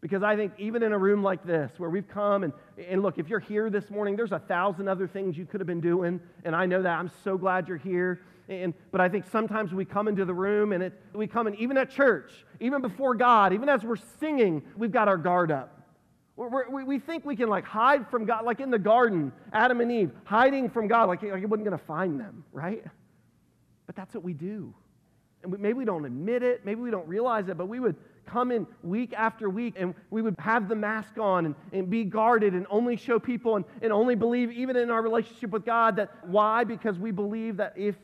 Because 0.00 0.22
I 0.22 0.36
think 0.36 0.52
even 0.58 0.82
in 0.84 0.92
a 0.92 0.98
room 0.98 1.22
like 1.22 1.44
this, 1.44 1.72
where 1.78 1.90
we've 1.90 2.06
come 2.06 2.44
and, 2.44 2.52
and 2.88 3.02
look, 3.02 3.18
if 3.18 3.28
you're 3.28 3.40
here 3.40 3.68
this 3.68 3.90
morning, 3.90 4.14
there's 4.14 4.32
a 4.32 4.38
thousand 4.38 4.88
other 4.88 5.08
things 5.08 5.36
you 5.36 5.44
could 5.44 5.60
have 5.60 5.66
been 5.66 5.80
doing. 5.80 6.20
And 6.44 6.54
I 6.54 6.66
know 6.66 6.82
that. 6.82 6.98
I'm 6.98 7.10
so 7.24 7.36
glad 7.36 7.66
you're 7.66 7.78
here. 7.78 8.22
And, 8.48 8.74
but 8.92 9.00
I 9.00 9.08
think 9.08 9.26
sometimes 9.30 9.74
we 9.74 9.84
come 9.84 10.08
into 10.08 10.24
the 10.24 10.32
room 10.32 10.72
and 10.72 10.84
it, 10.84 11.02
we 11.12 11.26
come 11.26 11.48
in, 11.48 11.54
even 11.56 11.76
at 11.76 11.90
church, 11.90 12.30
even 12.60 12.80
before 12.80 13.14
God, 13.14 13.52
even 13.52 13.68
as 13.68 13.82
we're 13.82 13.96
singing, 14.20 14.62
we've 14.76 14.92
got 14.92 15.08
our 15.08 15.18
guard 15.18 15.50
up. 15.50 15.74
We're, 16.36 16.70
we 16.70 16.84
we 16.84 16.98
think 17.00 17.26
we 17.26 17.34
can 17.34 17.48
like 17.48 17.64
hide 17.64 18.08
from 18.08 18.24
God, 18.24 18.44
like 18.44 18.60
in 18.60 18.70
the 18.70 18.78
garden, 18.78 19.32
Adam 19.52 19.80
and 19.80 19.90
Eve, 19.90 20.12
hiding 20.22 20.70
from 20.70 20.86
God, 20.86 21.08
like, 21.08 21.20
like 21.24 21.40
he 21.40 21.46
wasn't 21.46 21.66
going 21.66 21.76
to 21.76 21.84
find 21.84 22.20
them, 22.20 22.44
right? 22.52 22.84
But 23.86 23.96
that's 23.96 24.14
what 24.14 24.22
we 24.22 24.34
do. 24.34 24.72
And 25.42 25.50
we, 25.50 25.58
maybe 25.58 25.74
we 25.74 25.84
don't 25.84 26.04
admit 26.04 26.44
it, 26.44 26.64
maybe 26.64 26.80
we 26.80 26.92
don't 26.92 27.08
realize 27.08 27.48
it, 27.48 27.58
but 27.58 27.66
we 27.66 27.80
would 27.80 27.96
come 28.28 28.52
in 28.52 28.66
week 28.82 29.12
after 29.16 29.48
week 29.48 29.74
and 29.76 29.94
we 30.10 30.22
would 30.22 30.34
have 30.38 30.68
the 30.68 30.76
mask 30.76 31.18
on 31.18 31.46
and, 31.46 31.54
and 31.72 31.88
be 31.88 32.04
guarded 32.04 32.54
and 32.54 32.66
only 32.70 32.96
show 32.96 33.18
people 33.18 33.56
and, 33.56 33.64
and 33.82 33.92
only 33.92 34.14
believe, 34.14 34.52
even 34.52 34.76
in 34.76 34.90
our 34.90 35.02
relationship 35.02 35.50
with 35.50 35.64
God, 35.64 35.96
that 35.96 36.10
why? 36.26 36.64
Because 36.64 36.98
we 36.98 37.10
believe 37.10 37.56
that 37.56 37.74
if 37.76 37.96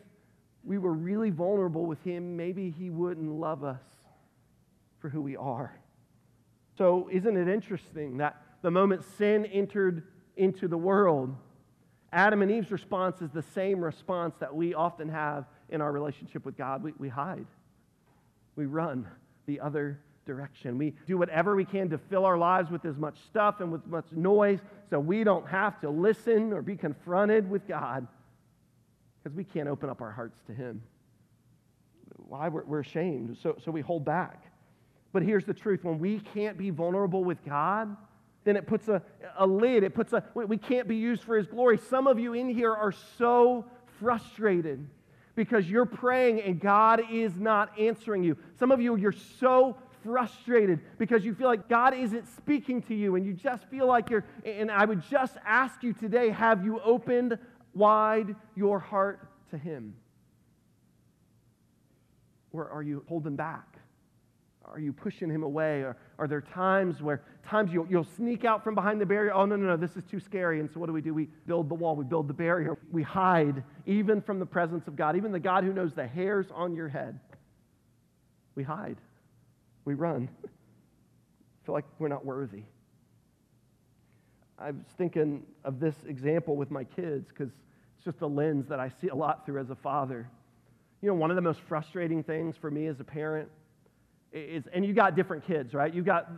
we 0.65 0.79
were 0.79 0.93
really 0.93 1.31
vulnerable 1.31 1.85
with 1.87 2.03
Him, 2.03 2.37
maybe 2.37 2.71
He 2.71 2.91
wouldn't 2.91 3.31
love 3.31 3.63
us 3.63 3.83
for 4.99 5.09
who 5.09 5.21
we 5.21 5.37
are. 5.37 5.79
So, 6.77 7.09
isn't 7.13 7.37
it 7.37 7.49
interesting 7.49 8.17
that 8.17 8.41
the 8.63 8.71
moment 8.71 9.05
sin 9.19 9.45
entered 9.47 10.05
into 10.37 10.67
the 10.67 10.79
world, 10.79 11.37
Adam 12.13 12.43
and 12.43 12.51
Eve's 12.51 12.71
response 12.71 13.21
is 13.21 13.31
the 13.31 13.43
same 13.43 13.81
response 13.85 14.35
that 14.41 14.55
we 14.55 14.75
often 14.75 15.09
have 15.09 15.45
in 15.69 15.81
our 15.81 15.93
relationship 15.93 16.45
with 16.45 16.57
God? 16.57 16.83
We, 16.83 16.95
we 16.99 17.09
hide, 17.09 17.47
we 18.57 18.67
run 18.67 19.07
the 19.47 19.61
other 19.61 20.01
direction. 20.25 20.79
We 20.79 20.95
do 21.07 21.19
whatever 21.19 21.55
we 21.57 21.65
can 21.65 21.91
to 21.91 21.99
fill 21.99 22.25
our 22.25 22.39
lives 22.39 22.71
with 22.71 22.85
as 22.85 22.97
much 22.97 23.17
stuff 23.27 23.61
and 23.61 23.71
with 23.71 23.87
much 23.87 24.07
noise 24.13 24.61
so 24.91 24.99
we 24.99 25.25
don't 25.25 25.47
have 25.49 25.81
to 25.81 25.91
listen 25.91 26.53
or 26.53 26.63
be 26.63 26.77
confronted 26.77 27.49
with 27.49 27.67
God 27.67 28.07
because 29.23 29.37
we 29.37 29.45
can't 29.45 29.69
open 29.69 29.89
up 29.89 30.01
our 30.01 30.11
hearts 30.11 30.41
to 30.47 30.53
Him. 30.53 30.83
Why? 32.29 32.49
We're, 32.49 32.65
we're 32.65 32.81
ashamed, 32.81 33.37
so, 33.43 33.57
so 33.65 33.71
we 33.71 33.81
hold 33.81 34.05
back. 34.05 34.45
But 35.13 35.23
here's 35.23 35.45
the 35.45 35.55
truth 35.55 35.85
when 35.85 35.99
we 35.99 36.21
can't 36.35 36.59
be 36.59 36.71
vulnerable 36.71 37.25
with 37.25 37.45
God, 37.45 37.97
then 38.45 38.57
it 38.57 38.67
puts 38.67 38.89
a, 38.89 39.03
a 39.39 39.47
lid, 39.47 39.83
it 39.83 39.95
puts 39.95 40.13
a, 40.13 40.23
we 40.35 40.57
can't 40.57 40.87
be 40.87 40.97
used 40.97 41.23
for 41.23 41.37
His 41.37 41.47
glory. 41.47 41.79
Some 41.79 42.07
of 42.07 42.19
you 42.19 42.35
in 42.35 42.49
here 42.49 42.73
are 42.75 42.93
so 43.19 43.65
frustrated 44.01 44.87
because 45.35 45.69
you're 45.69 45.87
praying 45.87 46.41
and 46.43 46.61
God 46.61 47.03
is 47.11 47.37
not 47.37 47.79
answering 47.79 48.23
you. 48.23 48.37
Some 48.59 48.71
of 48.71 48.81
you, 48.81 48.97
you're 48.97 49.13
so 49.13 49.77
frustrated 50.05 50.81
because 50.99 51.25
you 51.25 51.35
feel 51.35 51.49
like 51.49 51.69
God 51.69 51.95
isn't 51.95 52.29
speaking 52.37 52.83
to 52.83 52.95
you 52.95 53.17
and 53.17 53.27
you 53.27 53.33
just 53.33 53.65
feel 53.69 53.87
like 53.87 54.11
you're, 54.11 54.25
and 54.45 54.71
I 54.71 54.85
would 54.85 55.03
just 55.11 55.37
ask 55.45 55.83
you 55.83 55.93
today 55.93 56.31
have 56.31 56.65
you 56.65 56.81
opened 56.81 57.39
wide 57.75 58.37
your 58.55 58.79
heart 58.79 59.29
to 59.51 59.59
Him? 59.59 59.95
Or 62.53 62.69
are 62.69 62.83
you 62.83 63.05
holding 63.09 63.35
back? 63.35 63.75
Are 64.67 64.81
you 64.81 64.93
pushing 64.93 65.29
him 65.29 65.43
away? 65.43 65.83
Or 65.83 65.97
are 66.19 66.27
there 66.27 66.41
times 66.41 67.03
where 67.03 67.23
times 67.47 67.73
you'll, 67.73 67.87
you'll 67.89 68.07
sneak 68.17 68.45
out 68.45 68.65
from 68.65 68.75
behind 68.75 69.01
the 69.01 69.07
barrier? 69.07 69.33
Oh, 69.33 69.45
no, 69.45 69.57
no, 69.57 69.67
no, 69.67 69.77
this 69.77 69.97
is 69.97 70.05
too 70.05 70.21
scary. 70.21 70.61
And 70.61 70.71
so 70.71 70.81
what 70.81 70.87
do 70.87 70.93
we 70.93 71.01
do? 71.01 71.13
We 71.13 71.29
build 71.47 71.69
the 71.69 71.75
wall, 71.75 71.97
we 71.97 72.05
build 72.05 72.29
the 72.29 72.35
barrier, 72.35 72.79
we 72.91 73.03
hide 73.03 73.63
even 73.87 74.21
from 74.21 74.39
the 74.39 74.47
presence 74.47 74.89
of 74.89 74.97
God, 74.97 75.17
even 75.17 75.33
the 75.33 75.41
God 75.41 75.65
who 75.65 75.73
knows 75.73 75.93
the 75.95 76.07
hairs 76.07 76.47
on 76.55 76.75
your 76.75 76.89
head. 76.89 77.19
We 78.55 78.63
hide, 78.63 78.97
we 79.85 79.95
run, 79.95 80.29
feel 81.65 81.75
like 81.75 81.85
we're 81.99 82.09
not 82.09 82.25
worthy. 82.25 82.63
I 84.59 84.71
was 84.71 84.87
thinking 84.97 85.43
of 85.65 85.81
this 85.81 85.97
example 86.07 86.57
with 86.57 86.71
my 86.71 86.85
kids 86.85 87.29
because 87.29 87.51
it's 87.97 88.05
just 88.05 88.21
a 88.23 88.27
lens 88.27 88.69
that 88.69 88.81
I 88.81 88.91
see 89.01 89.09
a 89.09 89.15
lot 89.15 89.45
through 89.45 89.61
as 89.61 89.71
a 89.71 89.75
father. 89.75 90.29
You 91.03 91.09
know, 91.09 91.15
one 91.15 91.31
of 91.31 91.37
the 91.37 91.43
most 91.43 91.61
frustrating 91.61 92.23
things 92.23 92.57
for 92.57 92.71
me 92.71 92.87
as 92.87 93.01
a 93.01 93.05
parent 93.05 93.49
is, 94.35 94.65
and 94.73 94.85
you 94.85 94.93
got 94.93 95.15
different 95.15 95.47
kids, 95.47 95.75
right? 95.75 95.93
You 95.93 96.03
got 96.03 96.31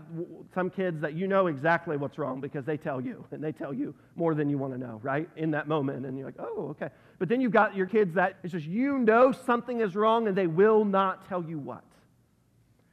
some 0.55 0.71
kids 0.71 1.01
that 1.01 1.15
you 1.15 1.27
know 1.27 1.47
exactly 1.47 1.97
what's 1.97 2.19
wrong 2.19 2.41
because 2.41 2.65
they 2.65 2.77
tell 2.77 3.01
you, 3.01 3.25
and 3.31 3.43
they 3.43 3.53
tell 3.53 3.73
you 3.73 3.95
more 4.17 4.35
than 4.35 4.51
you 4.51 4.59
want 4.59 4.75
to 4.75 4.79
know, 4.79 5.01
right? 5.03 5.29
In 5.37 5.51
that 5.53 5.67
moment, 5.67 6.05
and 6.05 6.17
you're 6.19 6.27
like, 6.27 6.39
oh, 6.39 6.69
okay. 6.71 6.89
But 7.19 7.29
then 7.29 7.41
you've 7.41 7.53
got 7.53 7.75
your 7.75 7.87
kids 7.87 8.15
that 8.15 8.37
it's 8.43 8.53
just 8.53 8.67
you 8.67 8.99
know 8.99 9.33
something 9.33 9.81
is 9.81 9.97
wrong 9.97 10.29
and 10.29 10.37
they 10.37 10.47
will 10.47 10.85
not 10.85 11.27
tell 11.29 11.43
you 11.43 11.59
what. 11.59 11.85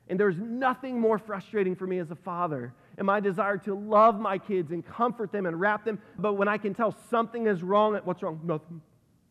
And 0.10 0.20
there's 0.20 0.38
nothing 0.38 1.00
more 1.00 1.18
frustrating 1.18 1.76
for 1.76 1.88
me 1.88 2.00
as 2.00 2.12
a 2.12 2.16
father 2.16 2.74
and 2.98 3.08
my 3.08 3.20
desire 3.20 3.58
to 3.60 3.74
love 3.74 4.20
my 4.20 4.38
kids 4.38 4.72
and 4.72 4.86
comfort 4.86 5.32
them 5.32 5.46
and 5.46 5.60
wrap 5.60 5.86
them. 5.86 6.00
But 6.20 6.34
when 6.34 6.48
I 6.48 6.58
can 6.58 6.74
tell 6.74 6.96
something 7.10 7.48
is 7.48 7.64
wrong, 7.64 8.00
what's 8.04 8.22
wrong? 8.22 8.40
Nothing. 8.44 8.82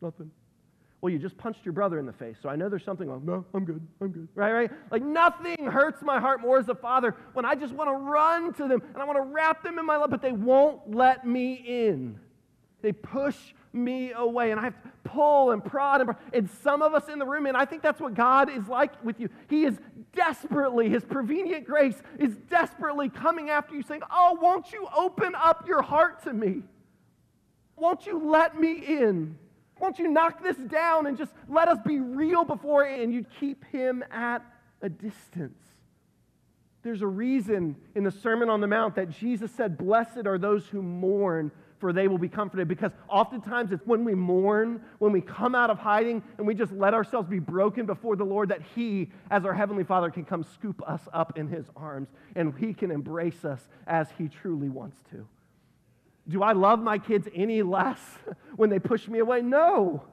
Nothing. 0.01 0.31
Well, 1.03 1.11
you 1.11 1.19
just 1.19 1.37
punched 1.37 1.65
your 1.65 1.73
brother 1.73 1.99
in 1.99 2.05
the 2.05 2.13
face, 2.13 2.37
so 2.41 2.47
I 2.47 2.55
know 2.55 2.69
there's 2.69 2.85
something 2.85 3.09
wrong. 3.09 3.23
No, 3.25 3.43
I'm 3.53 3.65
good. 3.65 3.85
I'm 3.99 4.07
good. 4.07 4.27
Right, 4.35 4.53
right? 4.53 4.71
Like 4.89 5.03
nothing 5.03 5.65
hurts 5.65 6.01
my 6.01 6.17
heart 6.17 6.39
more 6.39 6.57
as 6.57 6.69
a 6.69 6.75
father 6.75 7.15
when 7.33 7.45
I 7.45 7.55
just 7.55 7.73
want 7.73 7.89
to 7.89 7.93
run 7.93 8.53
to 8.53 8.69
them 8.69 8.81
and 8.93 8.97
I 8.97 9.05
want 9.05 9.17
to 9.17 9.21
wrap 9.23 9.63
them 9.63 9.77
in 9.79 9.85
my 9.85 9.97
love, 9.97 10.09
but 10.09 10.21
they 10.21 10.31
won't 10.31 10.95
let 10.95 11.27
me 11.27 11.55
in. 11.55 12.19
They 12.83 12.91
push 12.91 13.37
me 13.71 14.11
away, 14.11 14.51
and 14.51 14.59
I 14.59 14.65
have 14.65 14.83
to 14.83 14.89
pull 15.05 15.51
and 15.51 15.63
prod 15.63 16.01
and. 16.01 16.15
And 16.33 16.49
some 16.61 16.81
of 16.81 16.93
us 16.93 17.07
in 17.07 17.17
the 17.17 17.25
room, 17.25 17.45
and 17.45 17.55
I 17.55 17.63
think 17.63 17.81
that's 17.81 18.01
what 18.01 18.13
God 18.13 18.51
is 18.51 18.67
like 18.67 19.03
with 19.03 19.21
you. 19.21 19.29
He 19.49 19.63
is 19.63 19.79
desperately, 20.13 20.89
His 20.89 21.03
prevenient 21.05 21.65
grace 21.65 21.95
is 22.19 22.35
desperately 22.49 23.07
coming 23.07 23.49
after 23.49 23.73
you, 23.73 23.83
saying, 23.83 24.01
Oh, 24.11 24.37
won't 24.39 24.73
you 24.73 24.85
open 24.95 25.33
up 25.33 25.65
your 25.65 25.81
heart 25.81 26.23
to 26.25 26.33
me? 26.33 26.63
Won't 27.77 28.05
you 28.05 28.19
let 28.19 28.59
me 28.59 28.73
in? 28.73 29.37
Won't 29.79 29.97
you 29.97 30.09
knock 30.09 30.43
this 30.43 30.57
down 30.57 31.07
and 31.07 31.17
just 31.17 31.31
let 31.47 31.69
us 31.69 31.79
be 31.85 32.01
real 32.01 32.43
before 32.43 32.83
and 32.83 33.13
you 33.13 33.25
keep 33.39 33.63
him 33.65 34.03
at 34.11 34.45
a 34.81 34.89
distance? 34.89 35.57
There's 36.83 37.01
a 37.01 37.07
reason 37.07 37.77
in 37.95 38.03
the 38.03 38.11
Sermon 38.11 38.49
on 38.49 38.59
the 38.59 38.67
Mount 38.67 38.95
that 38.95 39.09
Jesus 39.09 39.51
said, 39.51 39.77
Blessed 39.77 40.27
are 40.27 40.37
those 40.37 40.67
who 40.67 40.81
mourn, 40.81 41.49
for 41.83 41.91
they 41.91 42.07
will 42.07 42.17
be 42.17 42.29
comforted. 42.29 42.69
Because 42.69 42.93
oftentimes 43.09 43.73
it's 43.73 43.85
when 43.85 44.05
we 44.05 44.15
mourn, 44.15 44.79
when 44.99 45.11
we 45.11 45.19
come 45.19 45.53
out 45.53 45.69
of 45.69 45.77
hiding, 45.77 46.23
and 46.37 46.47
we 46.47 46.55
just 46.55 46.71
let 46.71 46.93
ourselves 46.93 47.27
be 47.27 47.39
broken 47.39 47.85
before 47.85 48.15
the 48.15 48.23
Lord, 48.23 48.47
that 48.47 48.61
He, 48.73 49.11
as 49.29 49.43
our 49.43 49.53
Heavenly 49.53 49.83
Father, 49.83 50.09
can 50.09 50.23
come 50.23 50.45
scoop 50.45 50.81
us 50.87 51.01
up 51.11 51.37
in 51.37 51.49
His 51.49 51.65
arms 51.75 52.07
and 52.37 52.53
He 52.57 52.73
can 52.73 52.89
embrace 52.89 53.43
us 53.43 53.67
as 53.85 54.07
He 54.17 54.29
truly 54.29 54.69
wants 54.69 54.95
to. 55.11 55.27
Do 56.29 56.41
I 56.41 56.53
love 56.53 56.79
my 56.79 56.99
kids 56.99 57.27
any 57.35 57.61
less 57.63 57.99
when 58.55 58.69
they 58.69 58.79
push 58.79 59.09
me 59.09 59.19
away? 59.19 59.41
No. 59.41 60.05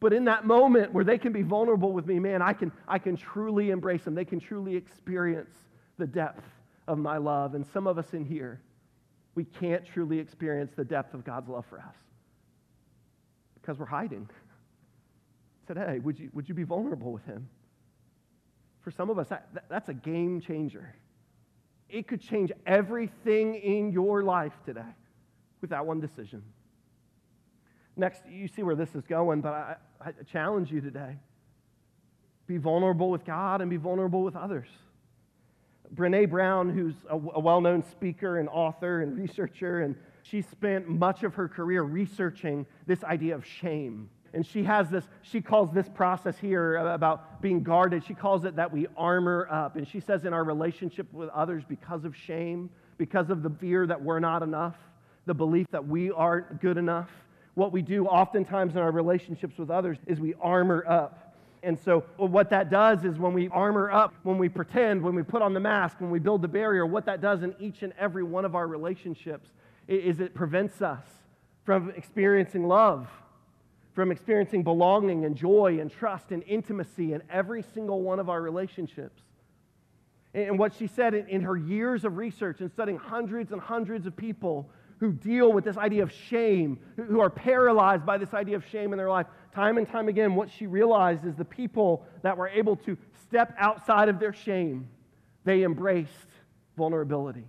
But 0.00 0.14
in 0.14 0.24
that 0.24 0.46
moment 0.46 0.94
where 0.94 1.04
they 1.04 1.18
can 1.18 1.34
be 1.34 1.42
vulnerable 1.42 1.92
with 1.92 2.06
me, 2.06 2.20
man, 2.20 2.40
I 2.40 2.54
can, 2.54 2.72
I 2.88 2.98
can 2.98 3.18
truly 3.18 3.68
embrace 3.68 4.04
them. 4.04 4.14
They 4.14 4.24
can 4.24 4.40
truly 4.40 4.76
experience 4.76 5.54
the 5.98 6.06
depth 6.06 6.48
of 6.88 6.96
my 6.96 7.18
love. 7.18 7.54
And 7.54 7.66
some 7.66 7.86
of 7.86 7.98
us 7.98 8.14
in 8.14 8.24
here, 8.24 8.62
we 9.34 9.44
can't 9.44 9.84
truly 9.84 10.18
experience 10.18 10.72
the 10.76 10.84
depth 10.84 11.14
of 11.14 11.24
God's 11.24 11.48
love 11.48 11.64
for 11.66 11.78
us 11.78 11.94
because 13.60 13.78
we're 13.78 13.86
hiding. 13.86 14.28
Hey, 15.74 16.00
would 16.00 16.18
you, 16.18 16.28
would 16.34 16.46
you 16.50 16.54
be 16.54 16.64
vulnerable 16.64 17.12
with 17.12 17.24
Him? 17.24 17.48
For 18.82 18.90
some 18.90 19.08
of 19.08 19.18
us, 19.18 19.28
that, 19.28 19.48
that's 19.70 19.88
a 19.88 19.94
game 19.94 20.38
changer. 20.38 20.94
It 21.88 22.06
could 22.06 22.20
change 22.20 22.52
everything 22.66 23.54
in 23.54 23.90
your 23.90 24.22
life 24.22 24.52
today 24.66 24.82
with 25.62 25.70
that 25.70 25.86
one 25.86 25.98
decision. 25.98 26.42
Next, 27.96 28.22
you 28.28 28.48
see 28.48 28.62
where 28.62 28.74
this 28.74 28.94
is 28.94 29.06
going, 29.06 29.40
but 29.40 29.52
I, 29.52 29.76
I 30.00 30.12
challenge 30.30 30.70
you 30.70 30.82
today. 30.82 31.16
Be 32.46 32.58
vulnerable 32.58 33.10
with 33.10 33.24
God 33.24 33.62
and 33.62 33.70
be 33.70 33.78
vulnerable 33.78 34.22
with 34.22 34.36
others. 34.36 34.68
Brene 35.94 36.30
Brown, 36.30 36.70
who's 36.70 36.94
a, 37.08 37.14
a 37.14 37.40
well 37.40 37.60
known 37.60 37.82
speaker 37.82 38.38
and 38.38 38.48
author 38.48 39.02
and 39.02 39.16
researcher, 39.16 39.80
and 39.80 39.94
she 40.22 40.42
spent 40.42 40.88
much 40.88 41.22
of 41.22 41.34
her 41.34 41.48
career 41.48 41.82
researching 41.82 42.66
this 42.86 43.04
idea 43.04 43.34
of 43.34 43.44
shame. 43.44 44.08
And 44.34 44.46
she 44.46 44.64
has 44.64 44.88
this, 44.88 45.04
she 45.20 45.42
calls 45.42 45.72
this 45.72 45.88
process 45.88 46.38
here 46.38 46.76
about 46.76 47.42
being 47.42 47.62
guarded, 47.62 48.04
she 48.04 48.14
calls 48.14 48.44
it 48.44 48.56
that 48.56 48.72
we 48.72 48.86
armor 48.96 49.46
up. 49.50 49.76
And 49.76 49.86
she 49.86 50.00
says 50.00 50.24
in 50.24 50.32
our 50.32 50.44
relationship 50.44 51.12
with 51.12 51.28
others, 51.30 51.64
because 51.68 52.04
of 52.04 52.16
shame, 52.16 52.70
because 52.96 53.28
of 53.30 53.42
the 53.42 53.50
fear 53.50 53.86
that 53.86 54.00
we're 54.00 54.20
not 54.20 54.42
enough, 54.42 54.76
the 55.26 55.34
belief 55.34 55.66
that 55.70 55.86
we 55.86 56.10
aren't 56.10 56.60
good 56.60 56.78
enough. 56.78 57.10
What 57.54 57.72
we 57.72 57.82
do 57.82 58.06
oftentimes 58.06 58.74
in 58.74 58.80
our 58.80 58.90
relationships 58.90 59.58
with 59.58 59.70
others 59.70 59.98
is 60.06 60.18
we 60.18 60.34
armor 60.40 60.84
up. 60.88 61.31
And 61.64 61.78
so, 61.78 62.00
what 62.16 62.50
that 62.50 62.70
does 62.70 63.04
is 63.04 63.18
when 63.18 63.32
we 63.32 63.48
armor 63.48 63.90
up, 63.90 64.14
when 64.24 64.36
we 64.36 64.48
pretend, 64.48 65.00
when 65.00 65.14
we 65.14 65.22
put 65.22 65.42
on 65.42 65.54
the 65.54 65.60
mask, 65.60 66.00
when 66.00 66.10
we 66.10 66.18
build 66.18 66.42
the 66.42 66.48
barrier, 66.48 66.84
what 66.84 67.06
that 67.06 67.20
does 67.20 67.42
in 67.42 67.54
each 67.60 67.82
and 67.82 67.92
every 67.98 68.24
one 68.24 68.44
of 68.44 68.56
our 68.56 68.66
relationships 68.66 69.50
is 69.86 70.18
it 70.18 70.34
prevents 70.34 70.82
us 70.82 71.04
from 71.64 71.90
experiencing 71.90 72.66
love, 72.66 73.08
from 73.94 74.10
experiencing 74.10 74.64
belonging 74.64 75.24
and 75.24 75.36
joy 75.36 75.78
and 75.80 75.90
trust 75.90 76.32
and 76.32 76.42
intimacy 76.44 77.12
in 77.12 77.22
every 77.30 77.62
single 77.62 78.02
one 78.02 78.18
of 78.18 78.28
our 78.28 78.42
relationships. 78.42 79.22
And 80.34 80.58
what 80.58 80.74
she 80.74 80.86
said 80.86 81.14
in, 81.14 81.42
her 81.42 81.56
years 81.56 82.04
of 82.04 82.16
research 82.16 82.60
and 82.60 82.70
studying 82.70 82.98
hundreds 82.98 83.52
and 83.52 83.60
hundreds 83.60 84.06
of 84.06 84.16
people 84.16 84.68
who 85.02 85.10
deal 85.10 85.52
with 85.52 85.64
this 85.64 85.76
idea 85.76 86.00
of 86.00 86.12
shame, 86.12 86.78
who 86.94 87.18
are 87.18 87.28
paralyzed 87.28 88.06
by 88.06 88.16
this 88.16 88.32
idea 88.34 88.54
of 88.54 88.64
shame 88.64 88.92
in 88.92 88.96
their 88.96 89.10
life, 89.10 89.26
time 89.52 89.76
and 89.76 89.88
time 89.88 90.06
again, 90.06 90.36
what 90.36 90.48
she 90.48 90.68
realized 90.68 91.26
is 91.26 91.34
the 91.34 91.44
people 91.44 92.06
that 92.22 92.36
were 92.36 92.46
able 92.46 92.76
to 92.76 92.96
step 93.20 93.52
outside 93.58 94.08
of 94.08 94.20
their 94.20 94.32
shame, 94.32 94.88
they 95.42 95.64
embraced 95.64 96.28
vulnerability. 96.76 97.42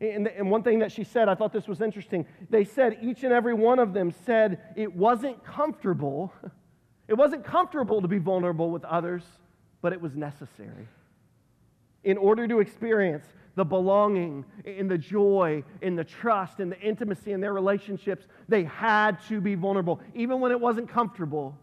And, 0.00 0.26
and 0.26 0.50
one 0.50 0.64
thing 0.64 0.80
that 0.80 0.90
she 0.90 1.04
said, 1.04 1.28
I 1.28 1.36
thought 1.36 1.52
this 1.52 1.68
was 1.68 1.80
interesting. 1.80 2.26
They 2.50 2.64
said, 2.64 2.98
each 3.00 3.22
and 3.22 3.32
every 3.32 3.54
one 3.54 3.78
of 3.78 3.92
them 3.92 4.12
said 4.26 4.60
it 4.74 4.92
wasn't 4.92 5.44
comfortable. 5.44 6.32
It 7.06 7.18
wasn't 7.18 7.44
comfortable 7.44 8.00
to 8.00 8.08
be 8.08 8.16
vulnerable 8.16 8.70
with 8.70 8.82
others, 8.86 9.22
but 9.82 9.92
it 9.92 10.00
was 10.00 10.16
necessary. 10.16 10.88
In 12.02 12.16
order 12.16 12.48
to 12.48 12.60
experience 12.60 13.26
the 13.56 13.64
belonging, 13.64 14.44
in 14.64 14.88
the 14.88 14.98
joy, 14.98 15.62
in 15.80 15.94
the 15.94 16.04
trust, 16.04 16.60
in 16.60 16.70
the 16.70 16.80
intimacy 16.80 17.32
in 17.32 17.40
their 17.40 17.52
relationships, 17.52 18.26
they 18.48 18.64
had 18.64 19.20
to 19.28 19.40
be 19.40 19.54
vulnerable. 19.54 20.00
Even 20.14 20.40
when 20.40 20.50
it 20.50 20.60
wasn't 20.60 20.88
comfortable, 20.88 21.56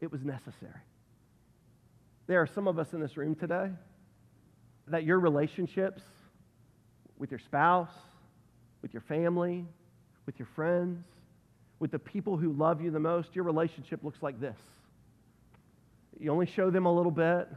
it 0.00 0.10
was 0.12 0.24
necessary. 0.24 0.72
There 2.26 2.40
are 2.40 2.46
some 2.46 2.68
of 2.68 2.78
us 2.78 2.92
in 2.92 3.00
this 3.00 3.16
room 3.16 3.34
today 3.34 3.70
that 4.88 5.04
your 5.04 5.18
relationships 5.18 6.02
with 7.18 7.30
your 7.30 7.40
spouse, 7.40 7.94
with 8.82 8.92
your 8.92 9.02
family, 9.02 9.64
with 10.26 10.38
your 10.38 10.48
friends, 10.54 11.04
with 11.80 11.90
the 11.90 11.98
people 11.98 12.36
who 12.36 12.52
love 12.52 12.80
you 12.80 12.90
the 12.90 13.00
most, 13.00 13.34
your 13.34 13.44
relationship 13.44 14.02
looks 14.02 14.22
like 14.22 14.40
this. 14.40 14.56
You 16.18 16.30
only 16.30 16.46
show 16.46 16.70
them 16.70 16.86
a 16.86 16.94
little 16.94 17.10
bit. 17.10 17.48